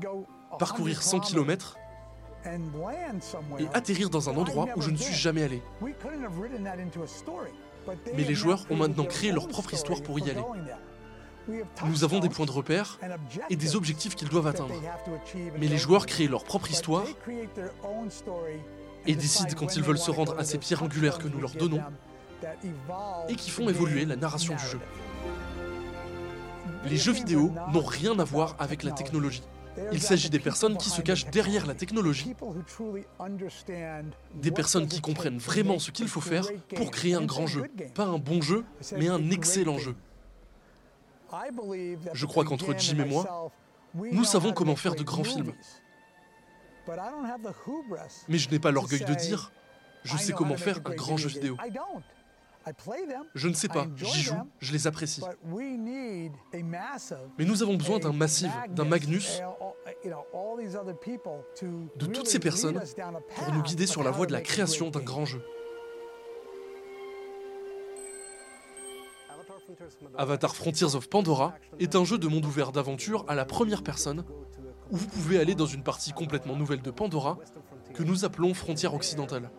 go 0.01 0.27
100 0.53 0.57
parcourir 0.59 1.03
100 1.03 1.21
km 1.21 1.77
et 3.59 3.67
atterrir 3.73 4.11
dans 4.11 4.29
un 4.29 4.37
endroit 4.37 4.67
où 4.77 4.83
je 4.83 4.91
ne 4.91 4.97
suis 4.97 5.15
jamais 5.15 5.43
allé. 5.43 5.63
Mais 8.15 8.25
les 8.25 8.35
joueurs 8.35 8.65
ont 8.71 8.77
maintenant 8.77 9.05
créé 9.05 9.33
leur 9.33 9.49
propre 9.49 9.75
histoire 9.75 10.03
pour 10.03 10.19
y 10.19 10.31
aller. 10.31 10.43
Nous 11.87 12.05
avons 12.05 12.21
des 12.21 12.29
points 12.29 12.47
de 12.47 12.51
repère 12.51 12.99
et 13.51 13.57
des 13.57 13.77
objectifs 13.77 14.15
qu'ils 14.15 14.29
doivent 14.29 14.47
atteindre. 14.47 14.75
Mais 15.59 15.69
les 15.69 15.79
joueurs 15.79 16.07
créent 16.07 16.29
leur 16.29 16.45
propre 16.45 16.71
histoire 16.71 17.05
et 19.07 19.15
décident 19.15 19.55
quand 19.57 19.77
ils 19.77 19.83
veulent 19.83 19.99
se 19.99 20.11
rendre 20.11 20.39
à 20.39 20.45
ces 20.45 20.59
pierres 20.59 20.83
angulaires 20.83 21.19
que 21.19 21.29
nous 21.29 21.41
leur 21.41 21.53
donnons 21.53 21.83
et 23.29 23.37
qui 23.37 23.51
font 23.51 23.69
évoluer 23.69 24.05
la 24.05 24.17
narration 24.17 24.55
du 24.55 24.65
jeu. 24.65 24.81
Les 26.87 26.97
jeux 26.97 27.13
vidéo 27.13 27.53
n'ont 27.73 27.85
rien 27.85 28.19
à 28.19 28.25
voir 28.25 28.57
avec 28.59 28.83
la 28.83 28.93
technologie. 28.93 29.43
Il 29.93 30.01
s'agit 30.01 30.31
des 30.31 30.39
personnes 30.39 30.77
qui 30.77 30.89
se 30.89 31.03
cachent 31.03 31.27
derrière 31.27 31.67
la 31.67 31.75
technologie, 31.75 32.35
des 34.35 34.51
personnes 34.51 34.87
qui 34.87 35.01
comprennent 35.01 35.39
vraiment 35.39 35.79
ce 35.79 35.91
qu'il 35.91 36.09
faut 36.09 36.21
faire 36.21 36.47
pour 36.77 36.91
créer 36.91 37.15
un 37.15 37.25
grand 37.25 37.47
jeu. 37.47 37.65
Pas 37.95 38.05
un 38.05 38.19
bon 38.19 38.41
jeu, 38.41 38.65
mais 38.97 39.09
un 39.09 39.31
excellent 39.31 39.79
jeu. 39.79 39.97
Je 42.13 42.27
crois 42.27 42.45
qu'entre 42.45 42.77
Jim 42.79 42.99
et 43.01 43.05
moi, 43.05 43.51
nous 43.95 44.25
savons 44.25 44.53
comment 44.53 44.77
faire 44.77 44.95
de 44.95 45.03
grands 45.03 45.25
films. 45.25 45.53
Mais 48.29 48.39
je 48.39 48.51
n'ai 48.51 48.59
pas 48.59 48.71
l'orgueil 48.71 49.05
de 49.05 49.15
dire 49.15 49.53
je 50.05 50.17
sais 50.19 50.33
comment 50.33 50.57
faire 50.57 50.81
un 50.85 50.95
grand 50.95 51.17
jeu 51.17 51.29
vidéo. 51.29 51.57
Je 53.35 53.49
ne 53.49 53.55
sais 53.55 53.69
pas, 53.69 53.87
j'y 53.97 54.23
joue, 54.23 54.35
je 54.61 54.73
les 54.73 54.87
apprécie. 54.87 55.23
Mais 57.39 57.45
nous 57.45 57.63
avons 57.63 57.75
besoin 57.75 57.99
d'un 57.99 58.13
Massive, 58.13 58.53
d'un 58.71 58.85
Magnus, 58.85 59.41
de 60.05 62.07
toutes 62.07 62.29
ces 62.29 62.39
personnes 62.39 62.81
pour 63.37 63.53
nous 63.53 63.63
guider 63.63 63.87
sur 63.87 64.03
la 64.03 64.11
voie 64.11 64.27
de 64.27 64.33
la 64.33 64.41
création 64.41 64.91
d'un 64.91 65.01
grand 65.01 65.25
jeu. 65.25 65.43
Avatar 70.17 70.55
Frontiers 70.55 70.95
of 70.95 71.09
Pandora 71.09 71.55
est 71.79 71.97
un 71.97 72.05
jeu 72.05 72.19
de 72.19 72.29
monde 72.29 72.45
ouvert 72.45 72.73
d'aventure 72.73 73.25
à 73.29 73.35
la 73.35 73.45
première 73.45 73.83
personne 73.83 74.25
où 74.91 74.97
vous 74.97 75.07
pouvez 75.07 75.41
aller 75.41 75.55
dans 75.55 75.67
une 75.67 75.83
partie 75.83 76.13
complètement 76.13 76.57
nouvelle 76.57 76.83
de 76.83 76.91
Pandora 76.91 77.39
que 77.95 78.03
nous 78.03 78.25
appelons 78.25 78.55
Frontière 78.55 78.95
Occidentale. 78.95 79.51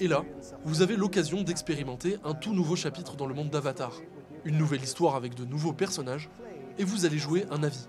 Et 0.00 0.08
là, 0.08 0.24
vous 0.64 0.82
avez 0.82 0.96
l'occasion 0.96 1.42
d'expérimenter 1.42 2.18
un 2.24 2.34
tout 2.34 2.54
nouveau 2.54 2.76
chapitre 2.76 3.16
dans 3.16 3.26
le 3.26 3.34
monde 3.34 3.50
d'Avatar, 3.50 3.92
une 4.44 4.58
nouvelle 4.58 4.82
histoire 4.82 5.14
avec 5.16 5.34
de 5.34 5.44
nouveaux 5.44 5.72
personnages, 5.72 6.30
et 6.78 6.84
vous 6.84 7.04
allez 7.04 7.18
jouer 7.18 7.44
un 7.50 7.62
avis. 7.62 7.86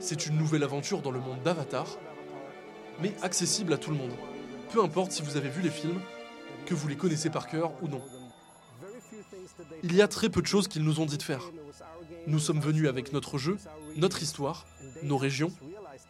C'est 0.00 0.26
une 0.26 0.36
nouvelle 0.36 0.62
aventure 0.62 1.02
dans 1.02 1.10
le 1.10 1.20
monde 1.20 1.42
d'Avatar, 1.42 1.86
mais 3.00 3.14
accessible 3.22 3.72
à 3.72 3.78
tout 3.78 3.90
le 3.90 3.96
monde. 3.96 4.12
Peu 4.72 4.82
importe 4.82 5.12
si 5.12 5.22
vous 5.22 5.36
avez 5.36 5.48
vu 5.48 5.62
les 5.62 5.70
films, 5.70 6.00
que 6.64 6.74
vous 6.74 6.88
les 6.88 6.96
connaissez 6.96 7.30
par 7.30 7.46
cœur 7.48 7.72
ou 7.82 7.88
non. 7.88 8.02
Il 9.82 9.94
y 9.94 10.02
a 10.02 10.08
très 10.08 10.28
peu 10.28 10.42
de 10.42 10.46
choses 10.46 10.68
qu'ils 10.68 10.82
nous 10.82 11.00
ont 11.00 11.06
dit 11.06 11.18
de 11.18 11.22
faire. 11.22 11.42
Nous 12.26 12.38
sommes 12.38 12.60
venus 12.60 12.88
avec 12.88 13.12
notre 13.12 13.38
jeu, 13.38 13.56
notre 13.96 14.22
histoire, 14.22 14.66
nos 15.02 15.16
régions, 15.16 15.52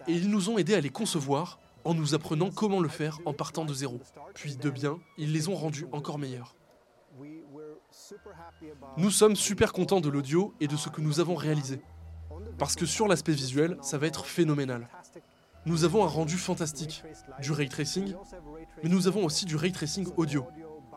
et 0.09 0.12
ils 0.12 0.31
nous 0.31 0.50
ont 0.50 0.59
aidés 0.59 0.75
à 0.75 0.81
les 0.81 0.91
concevoir 0.91 1.59
en 1.87 1.95
nous 1.95 2.14
apprenant 2.14 2.50
comment 2.50 2.81
le 2.81 2.88
faire 2.88 3.21
en 3.26 3.33
partant 3.33 3.64
de 3.64 3.73
zéro. 3.73 4.00
Puis 4.35 4.57
de 4.57 4.71
bien, 4.71 4.99
ils 5.19 5.33
les 5.33 5.49
ont 5.49 5.55
rendus 5.55 5.87
encore 5.93 6.19
meilleurs. 6.19 6.57
Nous 8.97 9.11
sommes 9.11 9.37
super 9.37 9.73
contents 9.73 10.00
de 10.00 10.09
l'audio 10.09 10.52
et 10.61 10.66
de 10.66 10.76
ce 10.76 10.88
que 10.88 11.00
nous 11.00 11.21
avons 11.21 11.37
réalisé. 11.37 11.81
Parce 12.59 12.75
que 12.75 12.87
sur 12.87 13.07
l'aspect 13.07 13.33
visuel, 13.33 13.78
ça 13.83 13.99
va 13.99 14.09
être 14.09 14.26
phénoménal. 14.26 14.88
Nous 15.64 15.85
avons 15.85 16.05
un 16.05 16.09
rendu 16.09 16.37
fantastique, 16.37 17.05
du 17.40 17.52
ray 17.52 17.69
tracing, 17.69 18.14
mais 18.83 18.88
nous 18.88 19.07
avons 19.07 19.25
aussi 19.25 19.45
du 19.45 19.55
ray 19.57 19.71
tracing 19.71 20.09
audio. 20.16 20.45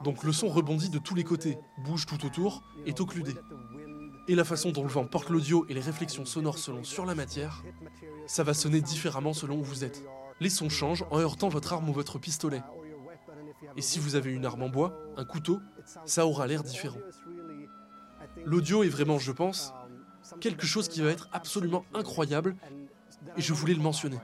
Donc 0.03 0.23
le 0.23 0.31
son 0.31 0.47
rebondit 0.47 0.89
de 0.89 0.99
tous 0.99 1.15
les 1.15 1.23
côtés, 1.23 1.59
bouge 1.85 2.07
tout 2.07 2.25
autour, 2.25 2.63
est 2.87 2.99
occludé. 2.99 3.35
Et 4.27 4.35
la 4.35 4.43
façon 4.43 4.71
dont 4.71 4.83
le 4.83 4.89
vent 4.89 5.05
porte 5.05 5.29
l'audio 5.29 5.65
et 5.69 5.73
les 5.73 5.81
réflexions 5.81 6.25
sonores 6.25 6.57
selon 6.57 6.83
sur 6.83 7.05
la 7.05 7.15
matière, 7.15 7.63
ça 8.27 8.43
va 8.43 8.53
sonner 8.53 8.81
différemment 8.81 9.33
selon 9.33 9.57
où 9.57 9.63
vous 9.63 9.83
êtes. 9.83 10.03
Les 10.39 10.49
sons 10.49 10.69
changent 10.69 11.05
en 11.11 11.19
heurtant 11.19 11.49
votre 11.49 11.73
arme 11.73 11.89
ou 11.89 11.93
votre 11.93 12.17
pistolet. 12.19 12.61
Et 13.75 13.81
si 13.81 13.99
vous 13.99 14.15
avez 14.15 14.31
une 14.31 14.45
arme 14.45 14.63
en 14.63 14.69
bois, 14.69 14.97
un 15.17 15.25
couteau, 15.25 15.59
ça 16.05 16.25
aura 16.25 16.47
l'air 16.47 16.63
différent. 16.63 16.99
L'audio 18.45 18.83
est 18.83 18.89
vraiment, 18.89 19.19
je 19.19 19.31
pense, 19.31 19.73
quelque 20.39 20.65
chose 20.65 20.87
qui 20.87 21.01
va 21.01 21.09
être 21.09 21.29
absolument 21.33 21.85
incroyable, 21.93 22.55
et 23.35 23.41
je 23.41 23.53
voulais 23.53 23.73
le 23.73 23.81
mentionner. 23.81 24.19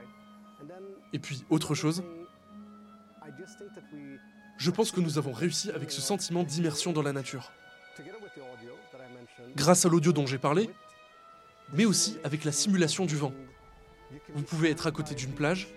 Et 1.12 1.18
puis, 1.18 1.44
autre 1.50 1.74
chose, 1.74 2.02
je 4.56 4.70
pense 4.70 4.90
que 4.90 5.00
nous 5.00 5.18
avons 5.18 5.32
réussi 5.32 5.70
avec 5.70 5.90
ce 5.90 6.00
sentiment 6.00 6.42
d'immersion 6.42 6.92
dans 6.92 7.02
la 7.02 7.12
nature. 7.12 7.52
Grâce 9.54 9.84
à 9.84 9.88
l'audio 9.88 10.12
dont 10.12 10.26
j'ai 10.26 10.38
parlé, 10.38 10.70
mais 11.72 11.84
aussi 11.84 12.18
avec 12.24 12.44
la 12.44 12.52
simulation 12.52 13.06
du 13.06 13.16
vent. 13.16 13.32
Vous 14.34 14.42
pouvez 14.42 14.70
être 14.70 14.86
à 14.86 14.92
côté 14.92 15.14
d'une 15.14 15.32
plage 15.32 15.68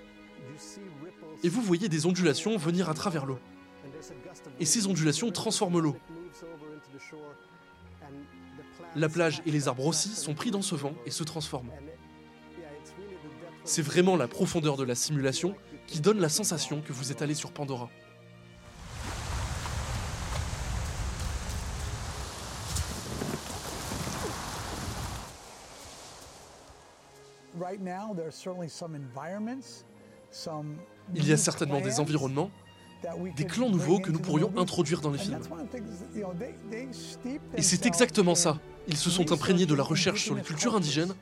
et 1.43 1.49
vous 1.49 1.61
voyez 1.61 1.89
des 1.89 2.05
ondulations 2.05 2.57
venir 2.57 2.89
à 2.89 2.93
travers 2.93 3.25
l'eau. 3.25 3.39
Et 4.59 4.65
ces 4.65 4.87
ondulations 4.87 5.31
transforment 5.31 5.79
l'eau. 5.79 5.97
La 8.95 9.09
plage 9.09 9.41
et 9.45 9.51
les 9.51 9.67
arbres 9.67 9.85
aussi 9.85 10.09
sont 10.09 10.33
pris 10.33 10.51
dans 10.51 10.61
ce 10.61 10.75
vent 10.75 10.93
et 11.05 11.11
se 11.11 11.23
transforment. 11.23 11.71
C'est 13.63 13.81
vraiment 13.81 14.15
la 14.15 14.27
profondeur 14.27 14.77
de 14.77 14.83
la 14.83 14.95
simulation 14.95 15.55
qui 15.85 15.99
donne 15.99 16.19
la 16.19 16.29
sensation 16.29 16.81
que 16.81 16.91
vous 16.91 17.11
êtes 17.11 17.21
allé 17.21 17.35
sur 17.35 17.51
Pandora. 17.51 17.89
Il 31.15 31.27
y 31.27 31.33
a 31.33 31.37
certainement 31.37 31.81
des 31.81 31.99
environnements, 31.99 32.51
des 33.35 33.45
clans 33.45 33.69
nouveaux 33.69 33.99
que 33.99 34.11
nous 34.11 34.19
pourrions 34.19 34.51
introduire 34.57 35.01
dans 35.01 35.11
les 35.11 35.17
films. 35.17 35.39
Et 37.55 37.61
c'est 37.61 37.85
exactement 37.85 38.35
ça. 38.35 38.59
Ils 38.87 38.97
se 38.97 39.09
sont 39.09 39.31
imprégnés 39.31 39.65
de 39.65 39.75
la 39.75 39.83
recherche 39.83 40.23
sur 40.23 40.35
les 40.35 40.41
cultures 40.41 40.75
indigènes 40.75 41.13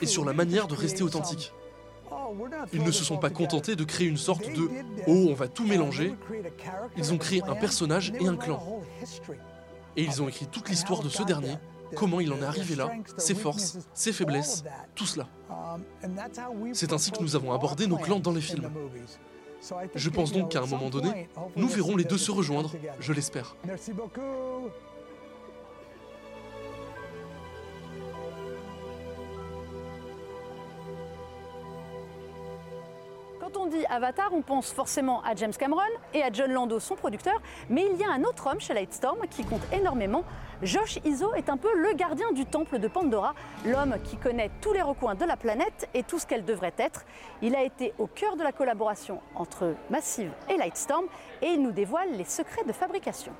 et 0.00 0.06
sur 0.06 0.24
la 0.24 0.32
manière 0.32 0.68
de 0.68 0.74
rester 0.74 1.02
authentique. 1.02 1.52
Ils 2.72 2.82
ne 2.82 2.90
se 2.90 3.04
sont 3.04 3.18
pas 3.18 3.30
contentés 3.30 3.76
de 3.76 3.84
créer 3.84 4.06
une 4.06 4.16
sorte 4.16 4.50
de 4.50 4.68
«oh, 5.06 5.26
on 5.30 5.34
va 5.34 5.48
tout 5.48 5.66
mélanger». 5.66 6.14
Ils 6.96 7.12
ont 7.12 7.18
créé 7.18 7.42
un 7.42 7.54
personnage 7.54 8.12
et 8.18 8.26
un 8.26 8.36
clan. 8.36 8.82
Et 9.96 10.04
ils 10.04 10.22
ont 10.22 10.28
écrit 10.28 10.46
toute 10.46 10.68
l'histoire 10.68 11.02
de 11.02 11.08
ce 11.08 11.22
dernier, 11.22 11.54
comment 11.94 12.20
il 12.20 12.32
en 12.32 12.38
est 12.38 12.44
arrivé 12.44 12.74
là, 12.74 12.90
ses 13.16 13.34
forces, 13.34 13.78
ses 13.94 14.12
faiblesses, 14.12 14.64
tout 14.94 15.06
cela. 15.06 15.28
C'est 16.72 16.92
ainsi 16.92 17.10
que 17.10 17.22
nous 17.22 17.36
avons 17.36 17.52
abordé 17.52 17.86
nos 17.86 17.96
clans 17.96 18.20
dans 18.20 18.32
les 18.32 18.40
films. 18.40 18.70
Je 19.94 20.10
pense 20.10 20.32
donc 20.32 20.52
qu'à 20.52 20.62
un 20.62 20.66
moment 20.66 20.90
donné, 20.90 21.28
nous 21.56 21.68
verrons 21.68 21.96
les 21.96 22.04
deux 22.04 22.18
se 22.18 22.30
rejoindre, 22.30 22.72
je 23.00 23.12
l'espère. 23.12 23.56
Merci 23.64 23.92
beaucoup. 23.92 24.70
Quand 33.48 33.60
on 33.60 33.66
dit 33.66 33.86
Avatar, 33.88 34.28
on 34.34 34.42
pense 34.42 34.72
forcément 34.72 35.22
à 35.22 35.34
James 35.34 35.54
Cameron 35.58 35.80
et 36.12 36.22
à 36.22 36.30
John 36.30 36.52
Lando, 36.52 36.78
son 36.80 36.96
producteur, 36.96 37.40
mais 37.70 37.86
il 37.90 37.98
y 37.98 38.04
a 38.04 38.10
un 38.10 38.22
autre 38.24 38.46
homme 38.46 38.60
chez 38.60 38.74
Lightstorm 38.74 39.20
qui 39.30 39.42
compte 39.42 39.62
énormément. 39.72 40.22
Josh 40.62 40.98
Izzo 41.04 41.32
est 41.32 41.48
un 41.48 41.56
peu 41.56 41.74
le 41.74 41.94
gardien 41.94 42.30
du 42.32 42.44
temple 42.44 42.78
de 42.78 42.88
Pandora, 42.88 43.34
l'homme 43.64 43.96
qui 44.04 44.18
connaît 44.18 44.50
tous 44.60 44.74
les 44.74 44.82
recoins 44.82 45.14
de 45.14 45.24
la 45.24 45.38
planète 45.38 45.88
et 45.94 46.02
tout 46.02 46.18
ce 46.18 46.26
qu'elle 46.26 46.44
devrait 46.44 46.74
être. 46.76 47.06
Il 47.40 47.56
a 47.56 47.62
été 47.62 47.94
au 47.98 48.06
cœur 48.06 48.36
de 48.36 48.42
la 48.42 48.52
collaboration 48.52 49.22
entre 49.34 49.74
Massive 49.88 50.32
et 50.50 50.58
Lightstorm 50.58 51.06
et 51.40 51.46
il 51.46 51.62
nous 51.62 51.72
dévoile 51.72 52.12
les 52.18 52.24
secrets 52.24 52.64
de 52.64 52.72
fabrication. 52.72 53.32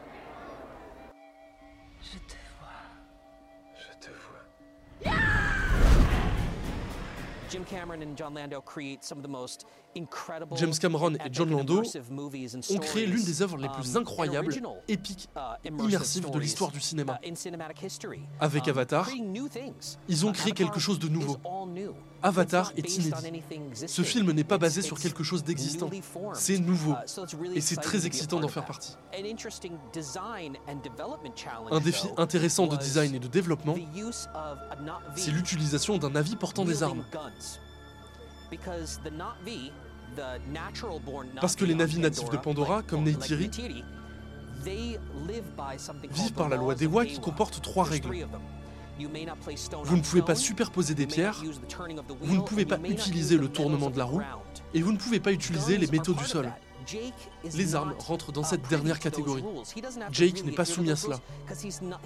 James 10.56 10.74
Cameron 10.78 11.14
et 11.14 11.18
John 11.32 11.50
Lando 11.50 11.82
ont 11.82 12.78
créé 12.78 13.06
l'une 13.06 13.24
des 13.24 13.42
œuvres 13.42 13.56
les 13.56 13.68
plus 13.68 13.96
incroyables, 13.96 14.54
épiques, 14.86 15.28
immersives 15.64 16.30
de 16.30 16.38
l'histoire 16.38 16.70
du 16.70 16.80
cinéma. 16.80 17.18
Avec 18.40 18.68
Avatar, 18.68 19.08
ils 20.08 20.26
ont 20.26 20.32
créé 20.32 20.52
quelque 20.52 20.78
chose 20.78 20.98
de 20.98 21.08
nouveau. 21.08 21.36
Avatar 22.22 22.72
est 22.76 22.96
inédit. 22.96 23.42
Ce 23.86 24.02
film 24.02 24.32
n'est 24.32 24.44
pas 24.44 24.58
basé 24.58 24.82
sur 24.82 24.98
quelque 24.98 25.22
chose 25.22 25.44
d'existant. 25.44 25.90
C'est 26.34 26.58
nouveau. 26.58 26.94
Et 27.54 27.60
c'est 27.60 27.76
très 27.76 28.06
excitant 28.06 28.40
d'en 28.40 28.48
faire 28.48 28.64
partie. 28.64 28.96
Un 31.70 31.80
défi 31.80 32.08
intéressant 32.16 32.66
de 32.66 32.76
design 32.76 33.14
et 33.14 33.18
de 33.18 33.28
développement, 33.28 33.76
c'est 35.14 35.30
l'utilisation 35.30 35.98
d'un 35.98 36.10
Navi 36.10 36.36
portant 36.36 36.64
des 36.64 36.82
armes. 36.82 37.04
Parce 41.40 41.56
que 41.56 41.64
les 41.64 41.74
Navis 41.74 41.98
natifs 41.98 42.30
de 42.30 42.36
Pandora, 42.36 42.82
comme 42.82 43.04
Neytiri, 43.04 43.50
vivent 44.64 46.32
par 46.34 46.48
la 46.48 46.56
loi 46.56 46.74
d'Ewa 46.74 47.06
qui 47.06 47.20
comporte 47.20 47.60
trois 47.62 47.84
règles. 47.84 48.26
Vous 49.84 49.96
ne 49.96 50.02
pouvez 50.02 50.22
pas 50.22 50.34
superposer 50.34 50.94
des 50.94 51.06
pierres, 51.06 51.42
vous 52.20 52.36
ne 52.36 52.40
pouvez 52.40 52.64
pas 52.64 52.78
utiliser 52.84 53.36
le 53.36 53.48
tournement 53.48 53.90
de 53.90 53.98
la 53.98 54.04
roue, 54.04 54.22
et 54.74 54.82
vous 54.82 54.92
ne 54.92 54.98
pouvez 54.98 55.20
pas 55.20 55.32
utiliser 55.32 55.78
les 55.78 55.86
métaux 55.86 56.14
du 56.14 56.24
sol. 56.24 56.50
Les 57.54 57.74
armes 57.74 57.94
rentrent 57.98 58.32
dans 58.32 58.44
cette 58.44 58.66
dernière 58.68 58.98
catégorie. 58.98 59.44
Jake 60.10 60.44
n'est 60.44 60.52
pas 60.52 60.64
soumis 60.64 60.90
à 60.90 60.96
cela. 60.96 61.20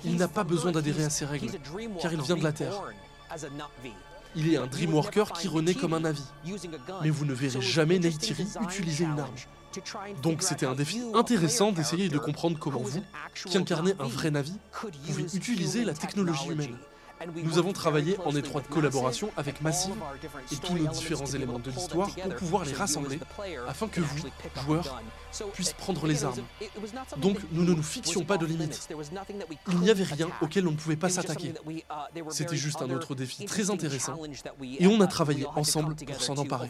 Il 0.05 0.17
n'a 0.17 0.29
pas 0.29 0.45
besoin 0.45 0.73
d'adhérer 0.73 1.05
à 1.05 1.11
ces 1.11 1.25
règles, 1.25 1.51
car 2.01 2.13
il 2.13 2.21
vient 2.21 2.37
de 2.37 2.43
la 2.43 2.53
Terre. 2.53 2.83
Il 4.35 4.53
est 4.53 4.57
un 4.57 4.67
Dreamworker 4.67 5.33
qui 5.33 5.49
renaît 5.49 5.75
comme 5.75 5.93
un 5.95 6.01
Navi. 6.01 6.23
Mais 7.03 7.11
vous 7.11 7.25
ne 7.25 7.35
verrez 7.35 7.61
jamais 7.61 7.99
Neytiri 7.99 8.47
utiliser 8.63 9.05
une 9.05 9.21
arme. 9.21 9.35
Donc 10.23 10.43
c'était 10.43 10.67
un 10.67 10.75
défi 10.75 11.02
intéressant 11.14 11.73
d'essayer 11.73 12.09
de 12.09 12.19
comprendre 12.19 12.59
comment 12.59 12.81
vous, 12.81 13.02
qui 13.35 13.57
incarnez 13.57 13.95
un 13.99 14.09
vrai 14.09 14.31
Navi, 14.31 14.55
pouvez 14.73 15.25
utiliser 15.35 15.85
la 15.85 15.95
technologie 15.95 16.49
humaine. 16.49 16.76
Nous 17.43 17.59
avons 17.59 17.73
travaillé 17.73 18.17
en 18.25 18.35
étroite 18.35 18.69
collaboration 18.69 19.31
avec 19.37 19.61
Massive 19.61 19.95
et 20.50 20.57
tous 20.57 20.75
nos 20.75 20.87
différents 20.88 21.26
éléments 21.26 21.59
de 21.59 21.71
l'histoire 21.71 22.09
pour 22.09 22.35
pouvoir 22.37 22.64
les 22.64 22.73
rassembler 22.73 23.21
afin 23.69 23.88
que 23.88 24.00
vous, 24.00 24.29
joueurs, 24.64 25.00
puissiez 25.52 25.75
prendre 25.75 26.07
les 26.07 26.25
armes. 26.25 26.43
Donc 27.19 27.38
nous 27.52 27.64
ne 27.64 27.75
nous 27.75 27.83
fixions 27.83 28.25
pas 28.25 28.38
de 28.38 28.47
limites. 28.47 28.88
Il 29.69 29.79
n'y 29.79 29.91
avait 29.91 30.05
rien 30.05 30.29
auquel 30.41 30.67
on 30.67 30.73
ne 30.73 30.76
pouvait 30.76 30.97
pas 30.97 31.09
s'attaquer. 31.09 31.55
C'était 32.31 32.57
juste 32.57 32.83
un 32.83 32.91
autre 32.91 33.14
défi 33.14 33.45
très 33.45 33.71
intéressant 33.71 34.19
et 34.79 34.87
on 34.87 35.00
a 35.00 35.07
travaillé 35.07 35.47
ensemble 35.55 35.95
pour 35.95 36.23
s'en 36.23 36.37
emparer. 36.37 36.69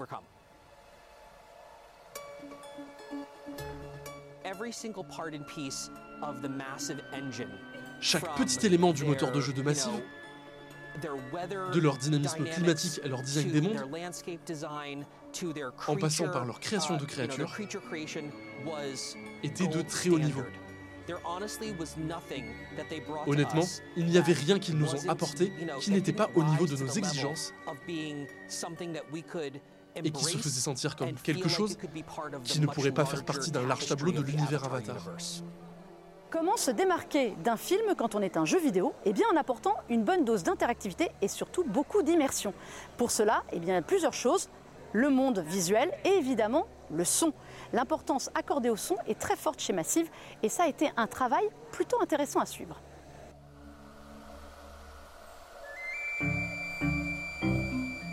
Chaque 8.00 8.37
petit 8.37 8.66
élément 8.66 8.92
du 8.92 9.04
moteur 9.04 9.31
de 9.33 9.40
jeu 9.40 9.52
de 9.52 9.62
Massive, 9.62 10.02
de 11.02 11.81
leur 11.81 11.97
dynamisme 11.97 12.45
climatique 12.45 13.00
à 13.04 13.09
leur 13.09 13.23
design 13.23 13.50
des 13.50 13.61
mondes, 13.61 13.88
en 15.87 15.97
passant 15.97 16.28
par 16.28 16.45
leur 16.45 16.61
création 16.61 16.97
de 16.97 17.04
créatures, 17.04 17.50
était 19.42 19.66
de 19.69 19.83
très 19.83 20.11
haut 20.11 20.19
niveau. 20.19 20.42
Honnêtement, 23.26 23.64
il 23.97 24.07
n'y 24.07 24.19
avait 24.19 24.33
rien 24.33 24.59
qu'ils 24.59 24.76
nous 24.78 24.95
ont 24.95 25.09
apporté 25.09 25.52
qui 25.81 25.90
n'était 25.90 26.12
pas 26.12 26.31
au 26.37 26.45
niveau 26.45 26.66
de 26.66 26.76
nos 26.76 26.87
exigences 26.88 27.52
et 29.96 30.11
qui 30.11 30.25
se 30.25 30.38
faisait 30.38 30.61
sentir 30.61 30.96
comme 30.96 31.12
quelque 31.14 31.49
chose 31.49 31.76
qui 32.44 32.61
ne 32.61 32.66
pourrait 32.66 32.92
pas 32.92 33.04
faire 33.04 33.25
partie 33.25 33.50
d'un 33.50 33.66
large 33.66 33.87
tableau 33.87 34.12
de 34.12 34.22
l'univers 34.22 34.64
Avatar. 34.64 34.96
Comment 36.30 36.56
se 36.56 36.70
démarquer 36.70 37.34
d'un 37.44 37.58
film 37.58 37.94
quand 37.94 38.14
on 38.14 38.22
est 38.22 38.38
un 38.38 38.46
jeu 38.46 38.58
vidéo? 38.58 38.94
Eh 39.04 39.12
bien 39.12 39.26
en 39.30 39.37
apportant 39.37 39.75
une 39.90 40.02
bonne 40.02 40.25
dose 40.25 40.42
d'interactivité 40.42 41.11
et 41.20 41.28
surtout 41.28 41.62
beaucoup 41.62 42.02
d'immersion. 42.02 42.54
Pour 42.96 43.11
cela, 43.11 43.42
eh 43.52 43.61
bien, 43.61 43.82
plusieurs 43.82 44.14
choses. 44.14 44.49
Le 44.94 45.11
monde 45.11 45.44
visuel 45.46 45.92
et 46.06 46.08
évidemment 46.08 46.66
le 46.90 47.04
son. 47.04 47.34
L'importance 47.75 48.30
accordée 48.34 48.70
au 48.70 48.76
son 48.76 48.96
est 49.06 49.18
très 49.18 49.37
forte 49.37 49.61
chez 49.61 49.75
Massive 49.75 50.08
et 50.42 50.49
ça 50.49 50.64
a 50.64 50.68
été 50.68 50.90
un 50.96 51.06
travail 51.06 51.44
plutôt 51.70 52.00
intéressant 52.00 52.40
à 52.40 52.46
suivre. 52.46 52.80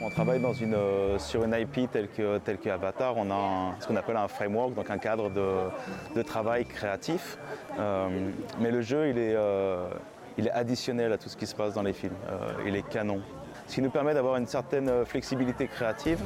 On 0.09 0.11
travaille 0.11 0.39
dans 0.39 0.53
une, 0.53 0.73
euh, 0.73 1.19
sur 1.19 1.43
une 1.43 1.53
IP 1.53 1.87
telle 1.91 2.07
que, 2.07 2.69
Avatar. 2.69 3.15
On 3.15 3.29
a 3.29 3.75
ce 3.79 3.85
qu'on 3.85 3.95
appelle 3.95 4.17
un 4.17 4.27
framework, 4.27 4.73
donc 4.73 4.89
un 4.89 4.97
cadre 4.97 5.29
de, 5.29 6.21
travail 6.23 6.65
créatif. 6.65 7.37
Euh, 7.77 8.09
mais 8.59 8.71
le 8.71 8.81
jeu, 8.81 9.09
il 9.09 9.19
est, 9.19 9.35
euh, 9.35 9.87
il 10.39 10.47
est 10.47 10.51
additionnel 10.51 11.13
à 11.13 11.19
tout 11.19 11.29
ce 11.29 11.37
qui 11.37 11.45
se 11.45 11.53
passe 11.53 11.75
dans 11.75 11.83
les 11.83 11.93
films. 11.93 12.15
il 12.65 12.75
est 12.75 12.89
canon. 12.89 13.21
Ce 13.67 13.75
qui 13.75 13.83
nous 13.83 13.91
permet 13.91 14.15
d'avoir 14.15 14.37
une 14.37 14.47
certaine 14.47 15.05
flexibilité 15.05 15.67
créative 15.67 16.19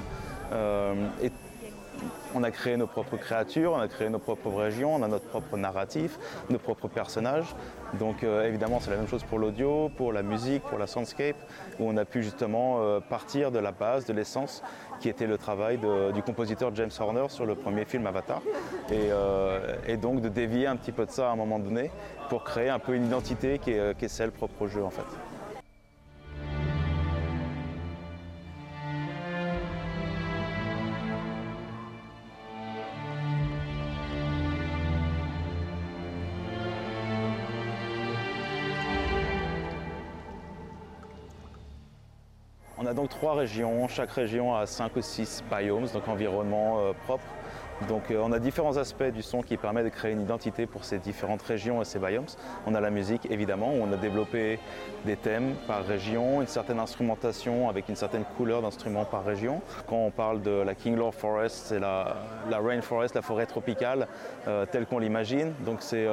on 2.36 2.44
a 2.44 2.52
créé 2.52 2.78
nos 2.78 2.88
propres 2.88 3.18
créatures, 3.18 3.74
on 3.74 3.80
a 3.80 3.88
créé 3.88 4.10
nos 4.10 4.20
propres 4.20 4.50
régions, 4.50 4.96
on 4.96 5.04
a 5.04 5.08
notre 5.08 5.26
propre 5.26 5.58
narratif, 5.58 6.18
nos 6.50 6.60
propres 6.60 6.88
personnages. 6.88 7.56
Donc 8.00 8.24
euh, 8.24 8.48
évidemment 8.48 8.80
c'est 8.80 8.92
la 8.92 8.98
même 8.98 9.08
chose 9.08 9.24
pour 9.24 9.40
l'audio, 9.40 9.90
pour 9.98 10.14
la 10.14 10.24
musique, 10.24 10.64
pour 10.64 10.78
la 10.78 10.88
soundscape, 10.88 11.36
où 11.80 11.90
on 11.90 11.98
a 11.98 12.06
pu 12.06 12.24
justement 12.24 12.78
euh, 12.80 13.00
partir 13.00 13.52
de 13.52 13.60
la 13.60 13.72
base, 13.72 14.06
de 14.06 14.14
l'essence, 14.14 14.64
qui 15.00 15.10
était 15.10 15.28
le 15.28 15.38
travail 15.38 15.80
du 16.14 16.22
compositeur 16.24 16.74
James 16.76 16.92
Horner 17.00 17.26
sur 17.30 17.46
le 17.46 17.56
premier 17.56 17.86
film 17.86 18.08
Avatar. 18.08 18.42
Euh, 18.92 19.76
et, 19.88 19.98
donc 19.98 20.22
de 20.22 20.30
dévier 20.30 20.68
un 20.68 20.76
petit 20.76 20.92
peu 20.92 21.06
de 21.06 21.12
ça 21.12 21.30
à 21.30 21.34
un 21.34 21.36
moment 21.36 21.60
donné 21.60 21.92
pour 22.30 22.44
créer 22.44 22.70
un 22.70 22.80
peu 22.80 22.96
une 22.96 23.06
identité 23.06 23.60
qui 23.60 23.72
est, 23.72 23.98
qui 23.98 24.06
est 24.06 24.10
celle 24.10 24.32
propre 24.32 24.64
au 24.64 24.68
jeu 24.68 24.84
en 24.84 24.90
fait. 24.90 25.06
Donc 43.04 43.10
trois 43.10 43.36
régions, 43.36 43.86
chaque 43.90 44.12
région 44.12 44.56
a 44.56 44.66
cinq 44.66 44.96
ou 44.96 45.02
six 45.02 45.44
biomes, 45.52 45.88
donc 45.94 46.08
environnement 46.08 46.80
euh, 46.80 46.94
propre. 47.06 47.26
Donc 47.88 48.12
euh, 48.12 48.22
on 48.24 48.32
a 48.32 48.40
différents 48.40 48.78
aspects 48.78 49.04
du 49.04 49.22
son 49.22 49.42
qui 49.42 49.58
permettent 49.58 49.86
de 49.86 49.90
créer 49.90 50.12
une 50.12 50.22
identité 50.22 50.66
pour 50.66 50.84
ces 50.84 51.00
différentes 51.00 51.42
régions 51.42 51.82
et 51.82 51.86
ces 51.86 52.00
biomes. 52.00 52.26
On 52.66 52.76
a 52.76 52.82
la 52.82 52.90
musique 52.90 53.28
évidemment, 53.30 53.74
où 53.74 53.84
on 53.84 53.92
a 53.92 53.98
développé 53.98 54.60
des 55.06 55.16
thèmes 55.16 55.56
par 55.68 55.86
région, 55.86 56.42
une 56.42 56.48
certaine 56.48 56.80
instrumentation 56.80 57.70
avec 57.70 57.90
une 57.90 57.96
certaine 57.96 58.26
couleur 58.38 58.62
d'instruments 58.62 59.06
par 59.06 59.26
région. 59.26 59.62
Quand 59.88 59.98
on 59.98 60.12
parle 60.12 60.42
de 60.42 60.52
la 60.52 60.76
King 60.76 60.96
Lord 60.96 61.16
Forest, 61.16 61.66
c'est 61.68 61.80
la, 61.80 62.16
rainforest, 62.50 63.16
la 63.16 63.22
forêt 63.22 63.46
tropicale 63.46 64.08
euh, 64.48 64.66
telle 64.66 64.86
qu'on 64.86 65.00
l'imagine. 65.00 65.54
Donc 65.66 65.78
c'est 65.82 66.08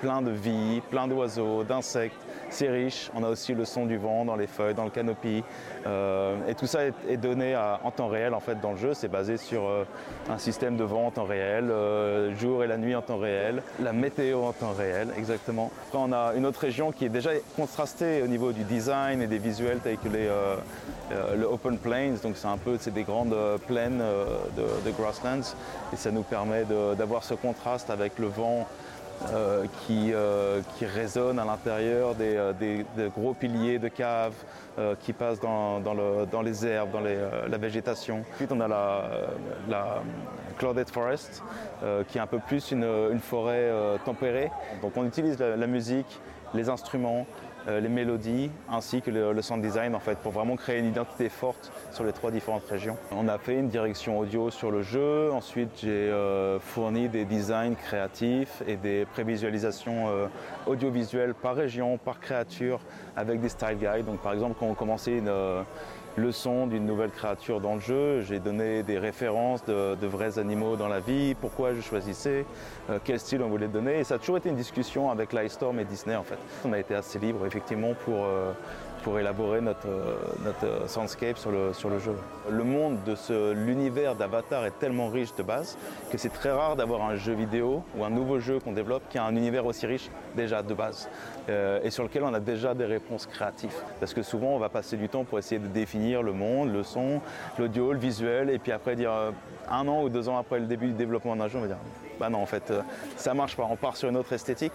plein 0.00 0.22
de 0.22 0.30
vie, 0.30 0.80
plein 0.90 1.08
d'oiseaux, 1.08 1.64
d'insectes, 1.64 2.24
c'est 2.50 2.68
riche. 2.68 3.10
On 3.14 3.24
a 3.24 3.28
aussi 3.28 3.54
le 3.54 3.64
son 3.64 3.86
du 3.86 3.96
vent 3.96 4.24
dans 4.24 4.36
les 4.36 4.46
feuilles, 4.46 4.74
dans 4.74 4.84
le 4.84 4.90
canopy. 4.90 5.42
Euh, 5.86 6.36
et 6.48 6.54
tout 6.54 6.66
ça 6.66 6.80
est, 6.84 7.16
donné 7.16 7.56
en 7.56 7.90
temps 7.90 8.08
réel 8.08 8.34
en 8.34 8.40
fait 8.40 8.60
dans 8.60 8.72
le 8.72 8.76
jeu. 8.76 8.94
C'est 8.94 9.08
basé 9.08 9.36
sur 9.36 9.64
euh, 9.64 9.84
un 10.28 10.38
système 10.38 10.76
de 10.76 10.84
vent 10.84 11.03
en 11.06 11.10
temps 11.10 11.24
réel, 11.24 11.70
euh, 11.70 12.34
jour 12.36 12.64
et 12.64 12.66
la 12.66 12.76
nuit 12.76 12.94
en 12.94 13.02
temps 13.02 13.18
réel, 13.18 13.62
la 13.80 13.92
météo 13.92 14.42
en 14.42 14.52
temps 14.52 14.72
réel, 14.76 15.08
exactement. 15.16 15.70
Après, 15.86 15.98
on 16.00 16.12
a 16.12 16.32
une 16.34 16.46
autre 16.46 16.60
région 16.60 16.92
qui 16.92 17.04
est 17.04 17.10
déjà 17.10 17.30
contrastée 17.56 18.22
au 18.22 18.26
niveau 18.26 18.52
du 18.52 18.64
design 18.64 19.22
et 19.22 19.26
des 19.26 19.38
visuels 19.38 19.80
que 19.80 20.08
les, 20.08 20.28
le 21.36 21.44
Open 21.44 21.78
Plains. 21.78 22.14
Donc 22.22 22.36
c'est 22.36 22.48
un 22.48 22.56
peu 22.56 22.78
des 22.90 23.02
grandes 23.02 23.36
plaines 23.66 24.02
de, 24.56 24.90
grasslands 24.90 25.54
et 25.92 25.96
ça 25.96 26.10
nous 26.10 26.22
permet 26.22 26.64
d'avoir 26.96 27.24
ce 27.24 27.34
contraste 27.34 27.90
avec 27.90 28.18
le 28.18 28.26
vent 28.26 28.66
euh, 29.32 29.64
qui, 29.86 30.12
euh, 30.12 30.60
qui 30.76 30.84
résonnent 30.84 31.38
à 31.38 31.44
l'intérieur 31.44 32.14
des, 32.14 32.36
euh, 32.36 32.52
des, 32.52 32.84
gros 33.16 33.32
piliers 33.32 33.78
de 33.78 33.88
caves 33.88 34.34
qui 35.04 35.12
passent 35.12 35.38
dans, 35.38 35.78
dans, 35.78 35.94
le, 35.94 36.26
dans, 36.26 36.42
les 36.42 36.66
herbes, 36.66 36.90
dans 36.90 37.00
la 37.00 37.58
végétation. 37.58 38.24
Ensuite, 38.34 38.50
on 38.50 38.60
a 38.60 38.66
la 38.66 40.02
Clouded 40.58 40.88
Forest, 40.88 41.42
qui 42.08 42.18
est 42.18 42.20
un 42.20 42.26
peu 42.26 42.38
plus 42.38 42.70
une, 42.70 43.20
forêt 43.20 43.70
tempérée. 44.04 44.50
Donc 44.82 44.96
on 44.96 45.04
utilise 45.04 45.38
la 45.38 45.66
musique, 45.66 46.20
les 46.54 46.68
instruments, 46.68 47.26
euh, 47.66 47.80
les 47.80 47.88
mélodies 47.88 48.50
ainsi 48.70 49.00
que 49.00 49.10
le, 49.10 49.40
sound 49.40 49.62
design 49.62 49.94
en 49.94 49.98
fait 49.98 50.18
pour 50.18 50.32
vraiment 50.32 50.54
créer 50.54 50.80
une 50.80 50.86
identité 50.86 51.30
forte 51.30 51.72
sur 51.92 52.04
les 52.04 52.12
trois 52.12 52.30
différentes 52.30 52.66
régions. 52.68 52.98
On 53.10 53.26
a 53.26 53.38
fait 53.38 53.54
une 53.54 53.68
direction 53.68 54.18
audio 54.18 54.50
sur 54.50 54.70
le 54.70 54.82
jeu, 54.82 55.32
ensuite 55.32 55.70
j'ai 55.80 55.88
euh, 55.88 56.58
fourni 56.60 57.08
des 57.08 57.24
designs 57.24 57.74
créatifs 57.74 58.62
et 58.66 58.76
des 58.76 59.06
prévisualisations 59.06 60.08
euh, 60.08 60.26
audiovisuelles 60.66 61.32
par 61.32 61.54
région, 61.54 61.96
par 61.96 62.20
créature 62.20 62.80
avec 63.16 63.40
des 63.40 63.48
style 63.48 63.78
guides. 63.78 64.04
Donc 64.04 64.20
par 64.20 64.34
exemple 64.34 64.56
quand 64.58 64.66
on 64.66 64.74
commençait 64.74 65.16
une 65.16 65.32
le 66.16 66.32
son 66.32 66.66
d'une 66.66 66.86
nouvelle 66.86 67.10
créature 67.10 67.60
dans 67.60 67.74
le 67.74 67.80
jeu. 67.80 68.22
J'ai 68.22 68.38
donné 68.38 68.82
des 68.82 68.98
références 68.98 69.64
de, 69.64 70.06
vrais 70.06 70.38
animaux 70.38 70.76
dans 70.76 70.88
la 70.88 71.00
vie, 71.00 71.34
pourquoi 71.34 71.74
je 71.74 71.80
choisissais, 71.80 72.44
euh, 72.90 72.98
quel 73.02 73.18
style 73.18 73.42
on 73.42 73.48
voulait 73.48 73.68
donner. 73.68 74.00
Et 74.00 74.04
ça 74.04 74.14
a 74.14 74.18
toujours 74.18 74.36
été 74.36 74.48
une 74.48 74.56
discussion 74.56 75.10
avec 75.10 75.32
Lightstorm 75.32 75.78
et 75.80 75.84
Disney 75.84 76.14
en 76.14 76.22
fait. 76.22 76.38
On 76.64 76.72
a 76.72 76.78
été 76.78 76.94
assez 76.94 77.18
libre 77.18 77.44
effectivement 77.46 77.94
pour, 78.04 78.24
euh, 78.24 78.52
pour 79.04 79.18
élaborer 79.18 79.60
notre, 79.60 79.86
euh, 79.86 80.16
notre 80.44 80.64
euh, 80.66 80.88
soundscape 80.88 81.36
sur 81.38 81.50
le, 81.52 81.72
sur 81.74 81.90
le 81.90 81.98
jeu. 81.98 82.16
Le 82.50 82.64
monde 82.64 82.96
de 83.04 83.14
ce- 83.14 83.52
l'univers 83.52 84.14
d'Avatar 84.16 84.64
est 84.64 84.78
tellement 84.80 85.08
riche 85.08 85.34
de 85.36 85.42
base 85.42 85.76
que 86.10 86.16
c'est 86.18 86.30
très 86.32 86.50
rare 86.50 86.74
d'avoir 86.74 87.02
un 87.02 87.14
jeu 87.14 87.34
vidéo 87.34 87.82
ou 87.96 88.04
un 88.04 88.10
nouveau 88.10 88.38
jeu 88.40 88.58
qu'on 88.60 88.72
développe 88.72 89.02
qui 89.10 89.18
a 89.18 89.24
un 89.24 89.36
univers 89.36 89.66
aussi 89.66 89.86
riche 89.86 90.10
déjà 90.34 90.62
de 90.62 90.72
base 90.74 91.08
euh, 91.50 91.80
et 91.84 91.90
sur 91.90 92.02
lequel 92.02 92.22
on 92.24 92.32
a 92.34 92.40
déjà 92.40 92.74
des 92.74 92.86
réponses 92.86 93.26
créatives. 93.26 93.74
Parce 94.00 94.14
que 94.14 94.22
souvent 94.22 94.48
on 94.48 94.58
va 94.58 94.70
passer 94.70 94.96
du 94.96 95.08
temps 95.08 95.24
pour 95.24 95.38
essayer 95.38 95.60
de 95.60 95.68
définir 95.68 96.22
le 96.22 96.32
monde, 96.32 96.72
le 96.72 96.82
son, 96.82 97.20
l'audio, 97.58 97.92
le 97.92 97.98
visuel 97.98 98.48
et 98.48 98.58
puis 98.58 98.72
après 98.72 98.96
dire 98.96 99.12
un 99.70 99.86
an 99.88 100.02
ou 100.02 100.08
deux 100.08 100.28
ans 100.28 100.38
après 100.38 100.58
le 100.58 100.66
début 100.66 100.86
du 100.86 100.92
développement 100.94 101.36
d'un 101.36 101.48
jeu, 101.48 101.58
on 101.58 101.62
va 101.62 101.66
dire 101.68 101.76
bah 102.24 102.30
non 102.30 102.42
en 102.42 102.46
fait 102.46 102.70
euh, 102.70 102.80
ça 103.16 103.34
marche 103.34 103.54
pas, 103.54 103.66
on 103.70 103.76
part 103.76 103.96
sur 103.96 104.08
une 104.08 104.16
autre 104.16 104.32
esthétique. 104.32 104.72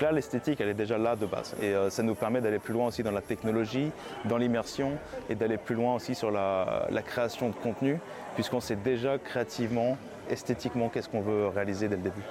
Là 0.00 0.12
l'esthétique 0.12 0.60
elle 0.60 0.68
est 0.68 0.74
déjà 0.74 0.96
là 0.96 1.16
de 1.16 1.26
base 1.26 1.54
et 1.60 1.74
euh, 1.74 1.90
ça 1.90 2.04
nous 2.04 2.14
permet 2.14 2.40
d'aller 2.40 2.60
plus 2.60 2.72
loin 2.72 2.86
aussi 2.86 3.02
dans 3.02 3.10
la 3.10 3.20
technologie, 3.20 3.90
dans 4.26 4.36
l'immersion 4.36 4.92
et 5.28 5.34
d'aller 5.34 5.56
plus 5.56 5.74
loin 5.74 5.94
aussi 5.96 6.14
sur 6.14 6.30
la, 6.30 6.86
création 7.04 7.48
de 7.48 7.54
contenu 7.54 7.98
puisqu'on 8.34 8.60
sait 8.60 8.76
déjà 8.76 9.18
créativement, 9.18 9.96
esthétiquement 10.30 10.88
qu'est-ce 10.88 11.08
qu'on 11.08 11.20
veut 11.20 11.48
réaliser 11.48 11.88
dès 11.88 11.96
le 11.96 12.02
début. 12.02 12.22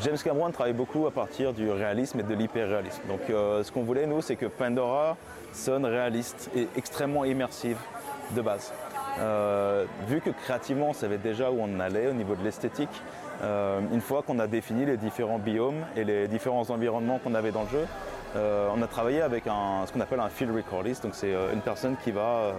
James 0.00 0.16
Cameron 0.22 0.50
travaille 0.50 0.72
beaucoup 0.72 1.06
à 1.06 1.10
partir 1.12 1.52
du 1.52 1.70
réalisme 1.70 2.20
et 2.20 2.22
de 2.24 2.34
l'hyper-réalisme. 2.34 3.02
Donc 3.06 3.20
euh, 3.30 3.62
ce 3.62 3.70
qu'on 3.70 3.82
voulait 3.82 4.06
nous 4.06 4.20
c'est 4.20 4.36
que 4.36 4.46
Pandora 4.46 5.16
sonne 5.52 5.84
réaliste 5.84 6.50
et 6.56 6.66
extrêmement 6.76 7.24
immersive 7.24 7.78
de 8.32 8.42
base. 8.42 8.72
Vu 10.08 10.22
que 10.22 10.30
créativement 10.30 10.88
on 10.88 10.92
savait 10.94 11.18
déjà 11.18 11.50
où 11.50 11.58
on 11.60 11.78
allait 11.78 12.08
au 12.08 12.14
niveau 12.14 12.34
de 12.34 12.42
l'esthétique, 12.42 13.02
une 13.42 14.00
fois 14.00 14.22
qu'on 14.22 14.38
a 14.38 14.46
défini 14.46 14.86
les 14.86 14.96
différents 14.96 15.38
biomes 15.38 15.84
et 15.96 16.04
les 16.04 16.28
différents 16.28 16.70
environnements 16.70 17.18
qu'on 17.18 17.34
avait 17.34 17.52
dans 17.52 17.62
le 17.62 17.68
jeu, 17.68 17.86
euh, 18.34 18.68
on 18.74 18.80
a 18.80 18.86
travaillé 18.86 19.20
avec 19.20 19.44
ce 19.44 19.92
qu'on 19.92 20.00
appelle 20.00 20.20
un 20.20 20.28
field 20.28 20.54
recordist. 20.54 21.02
Donc 21.02 21.14
c'est 21.14 21.34
euh, 21.34 21.52
une 21.52 21.60
personne 21.60 21.96
qui 22.02 22.12
va 22.12 22.20
euh, 22.20 22.52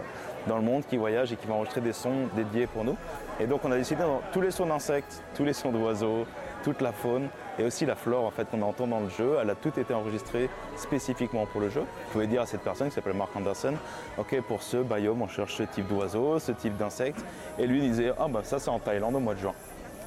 dans 0.47 0.57
le 0.57 0.63
monde, 0.63 0.83
qui 0.87 0.97
voyage 0.97 1.33
et 1.33 1.35
qui 1.35 1.47
va 1.47 1.55
enregistrer 1.55 1.81
des 1.81 1.93
sons 1.93 2.27
dédiés 2.35 2.67
pour 2.67 2.83
nous. 2.83 2.95
Et 3.39 3.47
donc 3.47 3.61
on 3.65 3.71
a 3.71 3.77
décidé 3.77 4.03
dans 4.03 4.21
tous 4.31 4.41
les 4.41 4.51
sons 4.51 4.67
d'insectes, 4.67 5.23
tous 5.35 5.43
les 5.43 5.53
sons 5.53 5.71
d'oiseaux, 5.71 6.25
toute 6.63 6.81
la 6.81 6.91
faune 6.91 7.27
et 7.57 7.63
aussi 7.63 7.85
la 7.85 7.95
flore 7.95 8.25
en 8.25 8.31
fait 8.31 8.49
qu'on 8.49 8.61
entend 8.61 8.87
dans 8.87 8.99
le 8.99 9.09
jeu, 9.09 9.37
elle 9.41 9.49
a 9.49 9.55
tout 9.55 9.77
été 9.79 9.93
enregistrée 9.93 10.49
spécifiquement 10.75 11.45
pour 11.45 11.61
le 11.61 11.69
jeu. 11.69 11.81
Vous 11.81 12.11
pouvez 12.11 12.27
dire 12.27 12.41
à 12.41 12.45
cette 12.45 12.61
personne 12.61 12.89
qui 12.89 12.95
s'appelle 12.95 13.15
Mark 13.15 13.35
Anderson, 13.35 13.73
ok 14.17 14.41
pour 14.41 14.61
ce 14.61 14.77
biome 14.77 15.23
on 15.23 15.27
cherche 15.27 15.55
ce 15.55 15.63
type 15.63 15.87
d'oiseau, 15.87 16.39
ce 16.39 16.51
type 16.51 16.77
d'insecte, 16.77 17.23
et 17.57 17.65
lui 17.65 17.81
disait 17.81 18.13
ah 18.19 18.27
bah 18.27 18.41
ça 18.43 18.59
c'est 18.59 18.69
en 18.69 18.79
Thaïlande 18.79 19.15
au 19.15 19.19
mois 19.19 19.33
de 19.33 19.39
juin. 19.39 19.53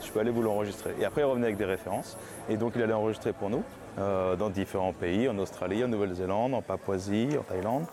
Je 0.02 0.10
peux 0.10 0.20
aller 0.20 0.30
vous 0.30 0.42
l'enregistrer. 0.42 0.94
Et 1.00 1.04
après 1.04 1.22
il 1.22 1.24
revenait 1.24 1.46
avec 1.46 1.56
des 1.56 1.64
références, 1.64 2.16
et 2.48 2.56
donc 2.56 2.72
il 2.76 2.82
allait 2.82 2.92
enregistrer 2.92 3.32
pour 3.32 3.50
nous 3.50 3.62
euh, 3.98 4.36
dans 4.36 4.50
différents 4.50 4.92
pays, 4.92 5.28
en 5.28 5.38
Australie, 5.38 5.84
en 5.84 5.88
Nouvelle-Zélande, 5.88 6.54
en 6.54 6.62
Papouasie, 6.62 7.28
en 7.38 7.42
Thaïlande. 7.42 7.86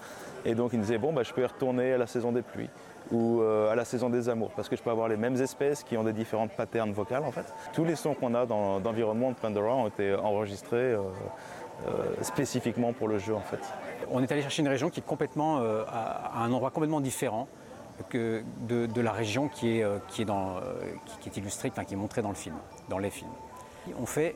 Et 0.45 0.55
donc 0.55 0.73
il 0.73 0.79
nous 0.79 0.85
disait 0.85 0.97
bon 0.97 1.13
bah 1.13 1.23
je 1.23 1.33
peux 1.33 1.41
y 1.41 1.45
retourner 1.45 1.93
à 1.93 1.97
la 1.97 2.07
saison 2.07 2.31
des 2.31 2.41
pluies 2.41 2.69
ou 3.11 3.41
euh, 3.41 3.71
à 3.71 3.75
la 3.75 3.85
saison 3.85 4.09
des 4.09 4.29
amours, 4.29 4.51
parce 4.51 4.69
que 4.69 4.75
je 4.75 4.83
peux 4.83 4.89
avoir 4.89 5.07
les 5.07 5.17
mêmes 5.17 5.35
espèces 5.35 5.83
qui 5.83 5.97
ont 5.97 6.03
des 6.03 6.13
différentes 6.13 6.51
patterns 6.51 6.91
vocales 6.91 7.23
en 7.23 7.31
fait. 7.31 7.53
Tous 7.73 7.85
les 7.85 7.95
sons 7.95 8.13
qu'on 8.13 8.33
a 8.33 8.45
dans 8.45 8.79
d'environnement 8.79 9.31
de 9.31 9.35
Pandora 9.35 9.75
ont 9.75 9.87
été 9.87 10.13
enregistrés 10.13 10.75
euh, 10.77 11.01
spécifiquement 12.21 12.93
pour 12.93 13.07
le 13.07 13.17
jeu 13.17 13.35
en 13.35 13.41
fait. 13.41 13.59
On 14.11 14.21
est 14.21 14.31
allé 14.31 14.41
chercher 14.41 14.61
une 14.61 14.67
région 14.67 14.89
qui 14.89 14.99
est 14.99 15.05
complètement 15.05 15.61
à 15.87 16.43
un 16.43 16.51
endroit 16.51 16.71
complètement 16.71 17.01
différent 17.01 17.47
de, 18.13 19.01
la 19.01 19.11
région 19.11 19.47
qui 19.47 19.79
est, 19.79 19.83
euh, 19.83 19.97
qui 20.07 20.21
est, 20.21 20.25
dans, 20.25 20.57
euh, 20.57 20.61
qui, 21.21 21.29
est 21.29 21.37
illustrée, 21.37 21.71
qui 21.71 21.79
est 21.93 21.97
montrée 21.97 22.21
dans 22.21 22.29
le 22.29 22.35
film, 22.35 22.55
dans 22.89 22.97
les 22.97 23.09
films. 23.09 23.31
On 23.99 24.05
fait 24.05 24.35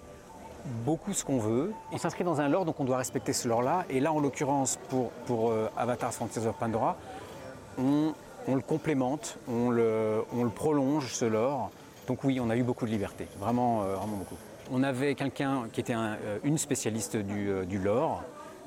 beaucoup 0.86 1.14
ce 1.14 1.24
qu'on 1.24 1.38
veut. 1.40 1.74
On 1.92 1.98
s'inscrit 1.98 2.24
dans 2.24 2.42
un 2.42 2.50
lore, 2.50 2.66
donc 2.66 2.80
on 2.80 2.84
doit 2.84 2.98
respecter 2.98 3.34
ce 3.34 3.48
lore-là. 3.48 3.86
Et 3.90 4.00
là, 4.00 4.12
en 4.12 4.20
l'occurrence, 4.20 4.78
pour, 4.90 5.12
pour 5.26 5.52
euh, 5.52 5.70
Avatar 5.78 6.14
Frontiers 6.14 6.46
of 6.46 6.56
Pandora, 6.56 6.98
on, 7.78 8.14
le 8.48 8.62
complémente, 8.62 9.38
on 9.48 9.70
le, 9.70 10.24
on 10.34 10.44
le 10.44 10.50
prolonge, 10.50 11.14
ce 11.14 11.26
lore. 11.26 11.70
Donc 12.08 12.24
oui, 12.24 12.40
on 12.42 12.50
a 12.50 12.56
eu 12.58 12.64
beaucoup 12.64 12.86
de 12.86 12.92
liberté, 12.92 13.28
vraiment, 13.40 13.84
euh, 13.84 13.96
vraiment 13.96 14.18
beaucoup. 14.18 14.38
On 14.72 14.84
avait 14.84 15.16
quelqu'un 15.16 15.68
qui 15.72 15.80
était 15.80 15.94
un- 15.94 16.18
une 16.44 16.58
spécialiste 16.58 17.16
du, 17.16 17.66
du 17.66 17.78
lore, 17.80 18.24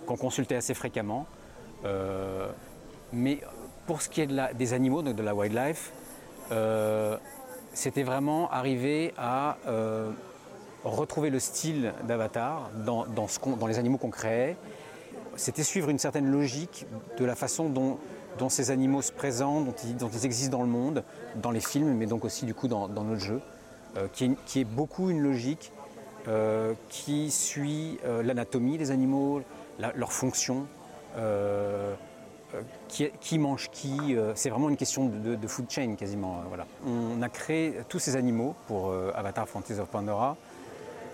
qu'on 0.07 0.17
consultait 0.17 0.57
assez 0.57 0.73
fréquemment. 0.73 1.27
Mais 3.13 3.41
pour 3.91 4.03
ce 4.03 4.09
qui 4.09 4.21
est 4.21 4.29
des 4.55 4.73
animaux, 4.73 5.03
donc 5.03 5.17
de 5.17 5.23
la 5.25 5.35
wildlife, 5.35 5.91
euh, 6.53 7.17
c'était 7.75 8.05
vraiment 8.05 8.49
arriver 8.49 9.13
à 9.19 9.57
euh, 9.67 10.13
retrouver 10.85 11.29
le 11.29 11.41
style 11.41 11.93
d'Avatar 12.07 12.71
dans, 12.87 13.05
les 13.67 13.81
animaux 13.81 13.99
qu'on 13.99 14.11
créait. 14.11 14.57
C'était 15.35 15.65
suivre 15.65 15.89
une 15.89 15.99
certaine 15.99 16.31
logique 16.31 16.87
de 17.19 17.25
la 17.25 17.35
façon 17.35 17.69
dont, 17.69 17.99
ces 18.49 18.71
animaux 18.71 19.03
se 19.03 19.11
présentent, 19.11 19.65
dont 19.99 20.09
ils, 20.09 20.25
existent 20.25 20.57
dans 20.59 20.63
le 20.63 20.71
monde, 20.71 21.03
dans 21.43 21.51
les 21.51 21.59
films, 21.59 21.93
mais 21.93 22.07
donc 22.07 22.25
aussi 22.25 22.47
du 22.47 22.55
coup 22.55 22.69
dans, 22.69 22.87
notre 22.87 23.21
jeu, 23.21 23.41
euh, 23.97 24.07
qui, 24.13 24.61
est, 24.61 24.65
beaucoup 24.65 25.11
une 25.11 25.21
logique 25.21 25.73
qui 26.91 27.33
suit 27.33 27.99
l'anatomie 28.23 28.79
des 28.79 28.93
animaux, 28.93 29.43
la- 29.81 29.93
leur 29.97 30.13
fonction, 30.13 30.69
qui, 32.89 33.11
qui 33.21 33.39
mange 33.39 33.71
qui. 33.71 34.17
euh, 34.17 34.33
c'est 34.35 34.51
vraiment 34.51 34.69
une 34.69 34.77
question 34.77 35.07
de, 35.07 35.47
food 35.47 35.71
chain 35.71 35.95
quasiment. 35.97 36.39
euh, 36.39 36.49
voilà. 36.49 36.67
On 36.87 37.23
a 37.23 37.29
créé 37.29 37.81
tous 37.89 37.99
ces 37.99 38.17
animaux 38.17 38.55
pour 38.67 38.91
euh, 38.91 39.13
Avatar 39.15 39.49
Frontiers 39.49 39.79
of 39.79 39.89
Pandora, 39.89 40.37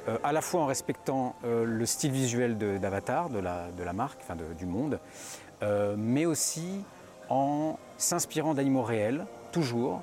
euh, 0.09 0.19
à 0.23 0.33
la 0.33 0.41
fois 0.41 0.61
en 0.63 0.67
respectant 0.67 1.35
euh, 1.45 1.65
le 1.65 1.85
style 1.85 2.13
visuel 2.13 2.57
d'Avatar, 2.57 3.29
de, 3.29 3.41
la, 3.41 3.93
marque, 3.93 4.21
enfin 4.23 4.37
du 4.57 4.67
monde, 4.67 5.01
euh, 5.63 5.97
mais 5.99 6.27
aussi 6.27 6.85
en 7.29 7.77
s'inspirant 7.99 8.55
d'animaux 8.55 8.85
réels, 8.85 9.27
toujours, 9.51 10.03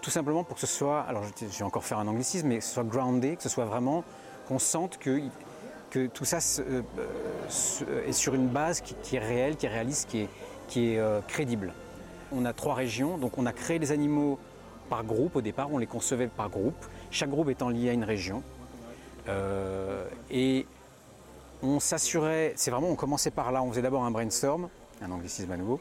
tout 0.00 0.10
simplement 0.10 0.44
pour 0.44 0.54
que 0.54 0.60
ce 0.60 0.66
soit, 0.66 1.02
alors 1.02 1.24
je, 1.24 1.44
vais 1.44 1.64
encore 1.64 1.84
faire 1.84 1.98
un 1.98 2.08
anglicisme, 2.08 2.48
mais 2.48 2.58
que 2.58 2.64
ce 2.64 2.72
soit 2.72 2.84
groundé, 2.84 3.36
que 3.36 3.42
ce 3.42 3.50
soit 3.50 3.66
vraiment, 3.66 4.02
qu'on 4.46 4.58
sente 4.58 4.98
que, 4.98 5.20
tout 6.14 6.24
ça 6.24 6.38
euh, 6.60 6.82
est 8.06 8.12
sur 8.12 8.34
une 8.34 8.48
base 8.48 8.80
qui 8.80 9.16
est 9.16 9.18
réelle, 9.18 9.56
qui 9.56 9.66
est 9.66 9.70
réaliste, 9.70 10.08
qui 10.08 10.20
est, 10.20 10.28
qui 10.68 10.92
est 10.92 10.98
euh, 10.98 11.20
crédible. 11.26 11.72
On 12.32 12.44
a 12.44 12.52
trois 12.52 12.74
régions, 12.74 13.18
donc 13.18 13.38
on 13.38 13.46
a 13.46 13.52
créé 13.52 13.78
les 13.78 13.90
animaux 13.90 14.38
par 14.88 15.04
groupe 15.04 15.36
au 15.36 15.40
départ, 15.40 15.72
on 15.72 15.78
les 15.78 15.86
concevait 15.86 16.28
par 16.28 16.50
groupe, 16.50 16.86
chaque 17.10 17.30
groupe 17.30 17.48
étant 17.50 17.68
lié 17.68 17.90
à 17.90 17.92
une 17.92 18.04
région. 18.04 18.42
Euh, 19.28 20.06
et 20.30 20.66
on 21.62 21.80
s'assurait, 21.80 22.52
c'est 22.56 22.70
vraiment, 22.70 22.88
on 22.88 22.96
commençait 22.96 23.30
par 23.30 23.52
là, 23.52 23.62
on 23.62 23.70
faisait 23.70 23.82
d'abord 23.82 24.04
un 24.04 24.10
brainstorm, 24.10 24.68
un 25.02 25.10
anglicisme 25.10 25.50
à 25.50 25.56
nouveau, 25.56 25.80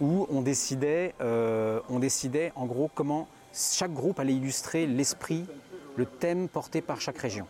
où 0.00 0.26
on 0.30 0.42
décidait, 0.42 1.14
euh, 1.20 1.80
on 1.88 1.98
décidait 1.98 2.52
en 2.56 2.66
gros 2.66 2.90
comment 2.94 3.28
chaque 3.52 3.92
groupe 3.92 4.18
allait 4.20 4.34
illustrer 4.34 4.86
l'esprit, 4.86 5.44
le 5.96 6.06
thème 6.06 6.48
porté 6.48 6.80
par 6.80 7.00
chaque 7.00 7.18
région. 7.18 7.46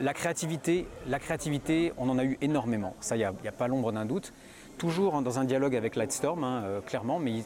La 0.00 0.12
créativité, 0.12 0.86
la 1.06 1.18
créativité, 1.18 1.92
on 1.96 2.10
en 2.10 2.18
a 2.18 2.24
eu 2.24 2.36
énormément, 2.42 2.94
ça 3.00 3.16
il 3.16 3.20
n'y 3.20 3.48
a, 3.48 3.52
pas 3.52 3.68
l'ombre 3.68 3.92
d'un 3.92 4.04
doute, 4.04 4.34
toujours 4.78 5.20
dans 5.20 5.38
un 5.38 5.44
dialogue 5.44 5.76
avec 5.76 5.96
Lightstorm, 5.96 6.44
hein, 6.44 6.62
euh, 6.64 6.80
clairement, 6.80 7.18
mais, 7.18 7.44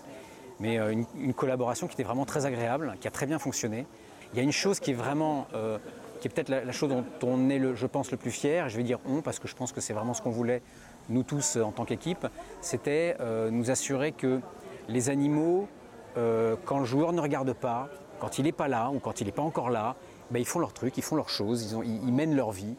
euh, 0.78 0.94
une, 1.18 1.34
collaboration 1.34 1.88
qui 1.88 1.94
était 1.94 2.04
vraiment 2.04 2.24
très 2.24 2.46
agréable, 2.46 2.94
qui 3.00 3.08
a 3.08 3.10
très 3.10 3.26
bien 3.26 3.38
fonctionné. 3.38 3.86
Il 4.32 4.36
y 4.36 4.40
a 4.40 4.44
une 4.44 4.52
chose 4.52 4.78
qui 4.78 4.92
est 4.92 4.94
vraiment, 4.94 5.48
euh, 5.54 5.78
qui 6.20 6.28
est 6.28 6.30
peut-être 6.30 6.50
la, 6.50 6.70
chose 6.70 6.90
dont 6.90 7.04
on 7.24 7.48
est, 7.48 7.58
le, 7.58 7.74
je 7.74 7.86
pense, 7.86 8.12
le 8.12 8.16
plus 8.16 8.30
fier, 8.30 8.68
je 8.68 8.76
vais 8.76 8.84
dire 8.84 9.00
on, 9.06 9.22
parce 9.22 9.40
que 9.40 9.48
je 9.48 9.56
pense 9.56 9.72
que 9.72 9.80
c'est 9.80 9.92
vraiment 9.92 10.14
ce 10.14 10.22
qu'on 10.22 10.30
voulait, 10.30 10.62
nous 11.08 11.24
tous, 11.24 11.56
en 11.56 11.72
tant 11.72 11.84
qu'équipe, 11.84 12.28
c'était 12.60 13.16
nous 13.50 13.72
assurer 13.72 14.12
que 14.12 14.40
les 14.88 15.10
animaux, 15.10 15.66
quand 16.14 16.78
le 16.78 16.84
joueur 16.84 17.12
ne 17.12 17.20
regarde 17.20 17.52
pas, 17.54 17.88
quand 18.20 18.38
il 18.38 18.44
n'est 18.44 18.52
pas 18.52 18.68
là 18.68 18.90
ou 18.90 19.00
quand 19.00 19.20
il 19.20 19.26
n'est 19.26 19.32
pas 19.32 19.42
encore 19.42 19.68
là, 19.68 19.96
ben, 20.30 20.38
ils 20.38 20.46
font 20.46 20.60
leur 20.60 20.72
truc, 20.72 20.96
ils 20.96 21.02
font 21.02 21.16
leurs 21.16 21.28
choses, 21.28 21.76
ils, 21.84 22.12
mènent 22.12 22.36
leur 22.36 22.52
vie. 22.52 22.76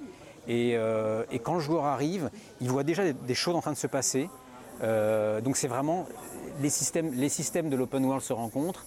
Et, 0.47 0.77
quand 1.43 1.55
le 1.55 1.59
joueur 1.59 1.83
arrive, 1.83 2.29
il 2.61 2.69
voit 2.69 2.83
déjà 2.83 3.11
des 3.11 3.35
choses 3.35 3.55
en 3.57 3.61
train 3.61 3.73
de 3.73 3.77
se 3.77 3.87
passer. 3.87 4.29
Euh, 4.81 5.41
donc 5.41 5.57
c'est 5.57 5.67
vraiment 5.67 6.05
les 6.61 6.69
systèmes, 6.69 7.69
de 7.69 7.75
l'open 7.75 8.05
world 8.05 8.23
se 8.23 8.33
rencontrent 8.33 8.85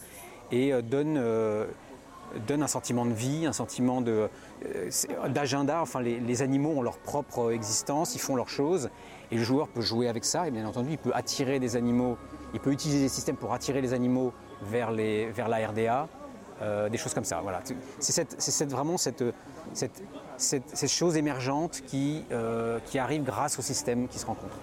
et 0.53 0.72
euh, 0.72 0.83
donnent, 0.83 1.18
euh, 1.18 1.66
donnent 2.46 2.62
un 2.62 2.68
sentiment 2.68 3.05
de 3.05 3.12
vie, 3.12 3.46
un 3.46 3.53
sentiment 3.53 4.03
d'agenda. 5.29 5.81
Enfin, 5.81 6.01
les, 6.01 6.42
animaux 6.42 6.70
ont 6.70 6.83
leur 6.83 6.99
propre 6.99 7.53
existence, 7.53 8.14
ils 8.14 8.20
font 8.20 8.37
leurs 8.37 8.49
choses 8.49 8.90
et 9.31 9.37
le 9.37 9.42
joueur 9.42 9.68
peut 9.68 9.81
jouer 9.81 10.09
avec 10.09 10.25
ça. 10.25 10.46
Et 10.46 10.51
bien 10.51 10.66
entendu, 10.66 10.90
il 10.92 10.99
peut 10.99 11.12
attirer 11.14 11.59
des 11.59 11.77
animaux, 11.77 12.16
il 12.55 12.61
peut 12.61 12.72
utiliser 12.72 13.01
des 13.01 13.09
systèmes 13.09 13.37
pour 13.37 13.53
attirer 13.53 13.81
les 13.81 13.92
animaux 13.92 14.33
vers, 14.62 14.90
la 14.92 15.68
RDA. 15.68 16.09
des 16.90 16.99
choses 16.99 17.14
comme 17.14 17.25
ça. 17.25 17.40
Voilà. 17.42 17.62
C'est 17.99 18.70
vraiment 18.70 18.96
cette, 18.96 19.25
chose 20.87 21.16
émergente 21.16 21.83
qui, 21.87 22.25
qui 22.87 22.99
arrive 22.99 23.25
grâce 23.25 23.59
au 23.59 23.62
système 23.62 24.07
qui 24.09 24.18
se 24.18 24.27
rencontre. 24.27 24.57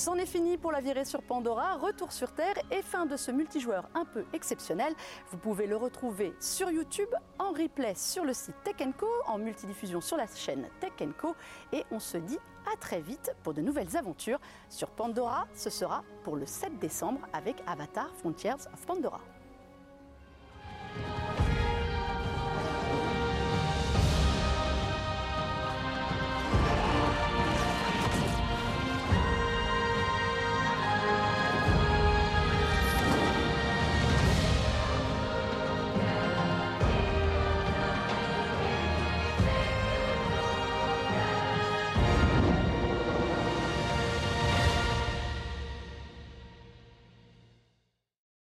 C'en 0.00 0.14
est 0.14 0.24
fini 0.24 0.56
pour 0.56 0.72
la 0.72 0.80
virée 0.80 1.04
sur 1.04 1.22
Pandora, 1.22 1.76
retour 1.76 2.10
sur 2.10 2.32
Terre 2.32 2.54
et 2.70 2.80
fin 2.80 3.04
de 3.04 3.18
ce 3.18 3.30
multijoueur 3.30 3.86
un 3.94 4.06
peu 4.06 4.24
exceptionnel. 4.32 4.94
Vous 5.30 5.36
pouvez 5.36 5.66
le 5.66 5.76
retrouver 5.76 6.32
sur 6.40 6.70
YouTube, 6.70 7.10
en 7.38 7.52
replay 7.52 7.94
sur 7.94 8.24
le 8.24 8.32
site 8.32 8.54
Tech 8.64 8.76
Co, 8.96 9.06
en 9.26 9.36
multidiffusion 9.36 10.00
sur 10.00 10.16
la 10.16 10.26
chaîne 10.26 10.68
Tech 10.80 10.92
Co 11.18 11.36
et 11.74 11.84
on 11.90 11.98
se 11.98 12.16
dit 12.16 12.38
à 12.72 12.78
très 12.78 13.02
vite 13.02 13.34
pour 13.42 13.52
de 13.52 13.60
nouvelles 13.60 13.94
aventures 13.94 14.40
sur 14.70 14.88
Pandora. 14.88 15.46
Ce 15.52 15.68
sera 15.68 16.02
pour 16.24 16.36
le 16.36 16.46
7 16.46 16.78
décembre 16.78 17.20
avec 17.34 17.56
Avatar 17.66 18.08
Frontiers 18.16 18.54
of 18.72 18.86
Pandora. 18.86 19.20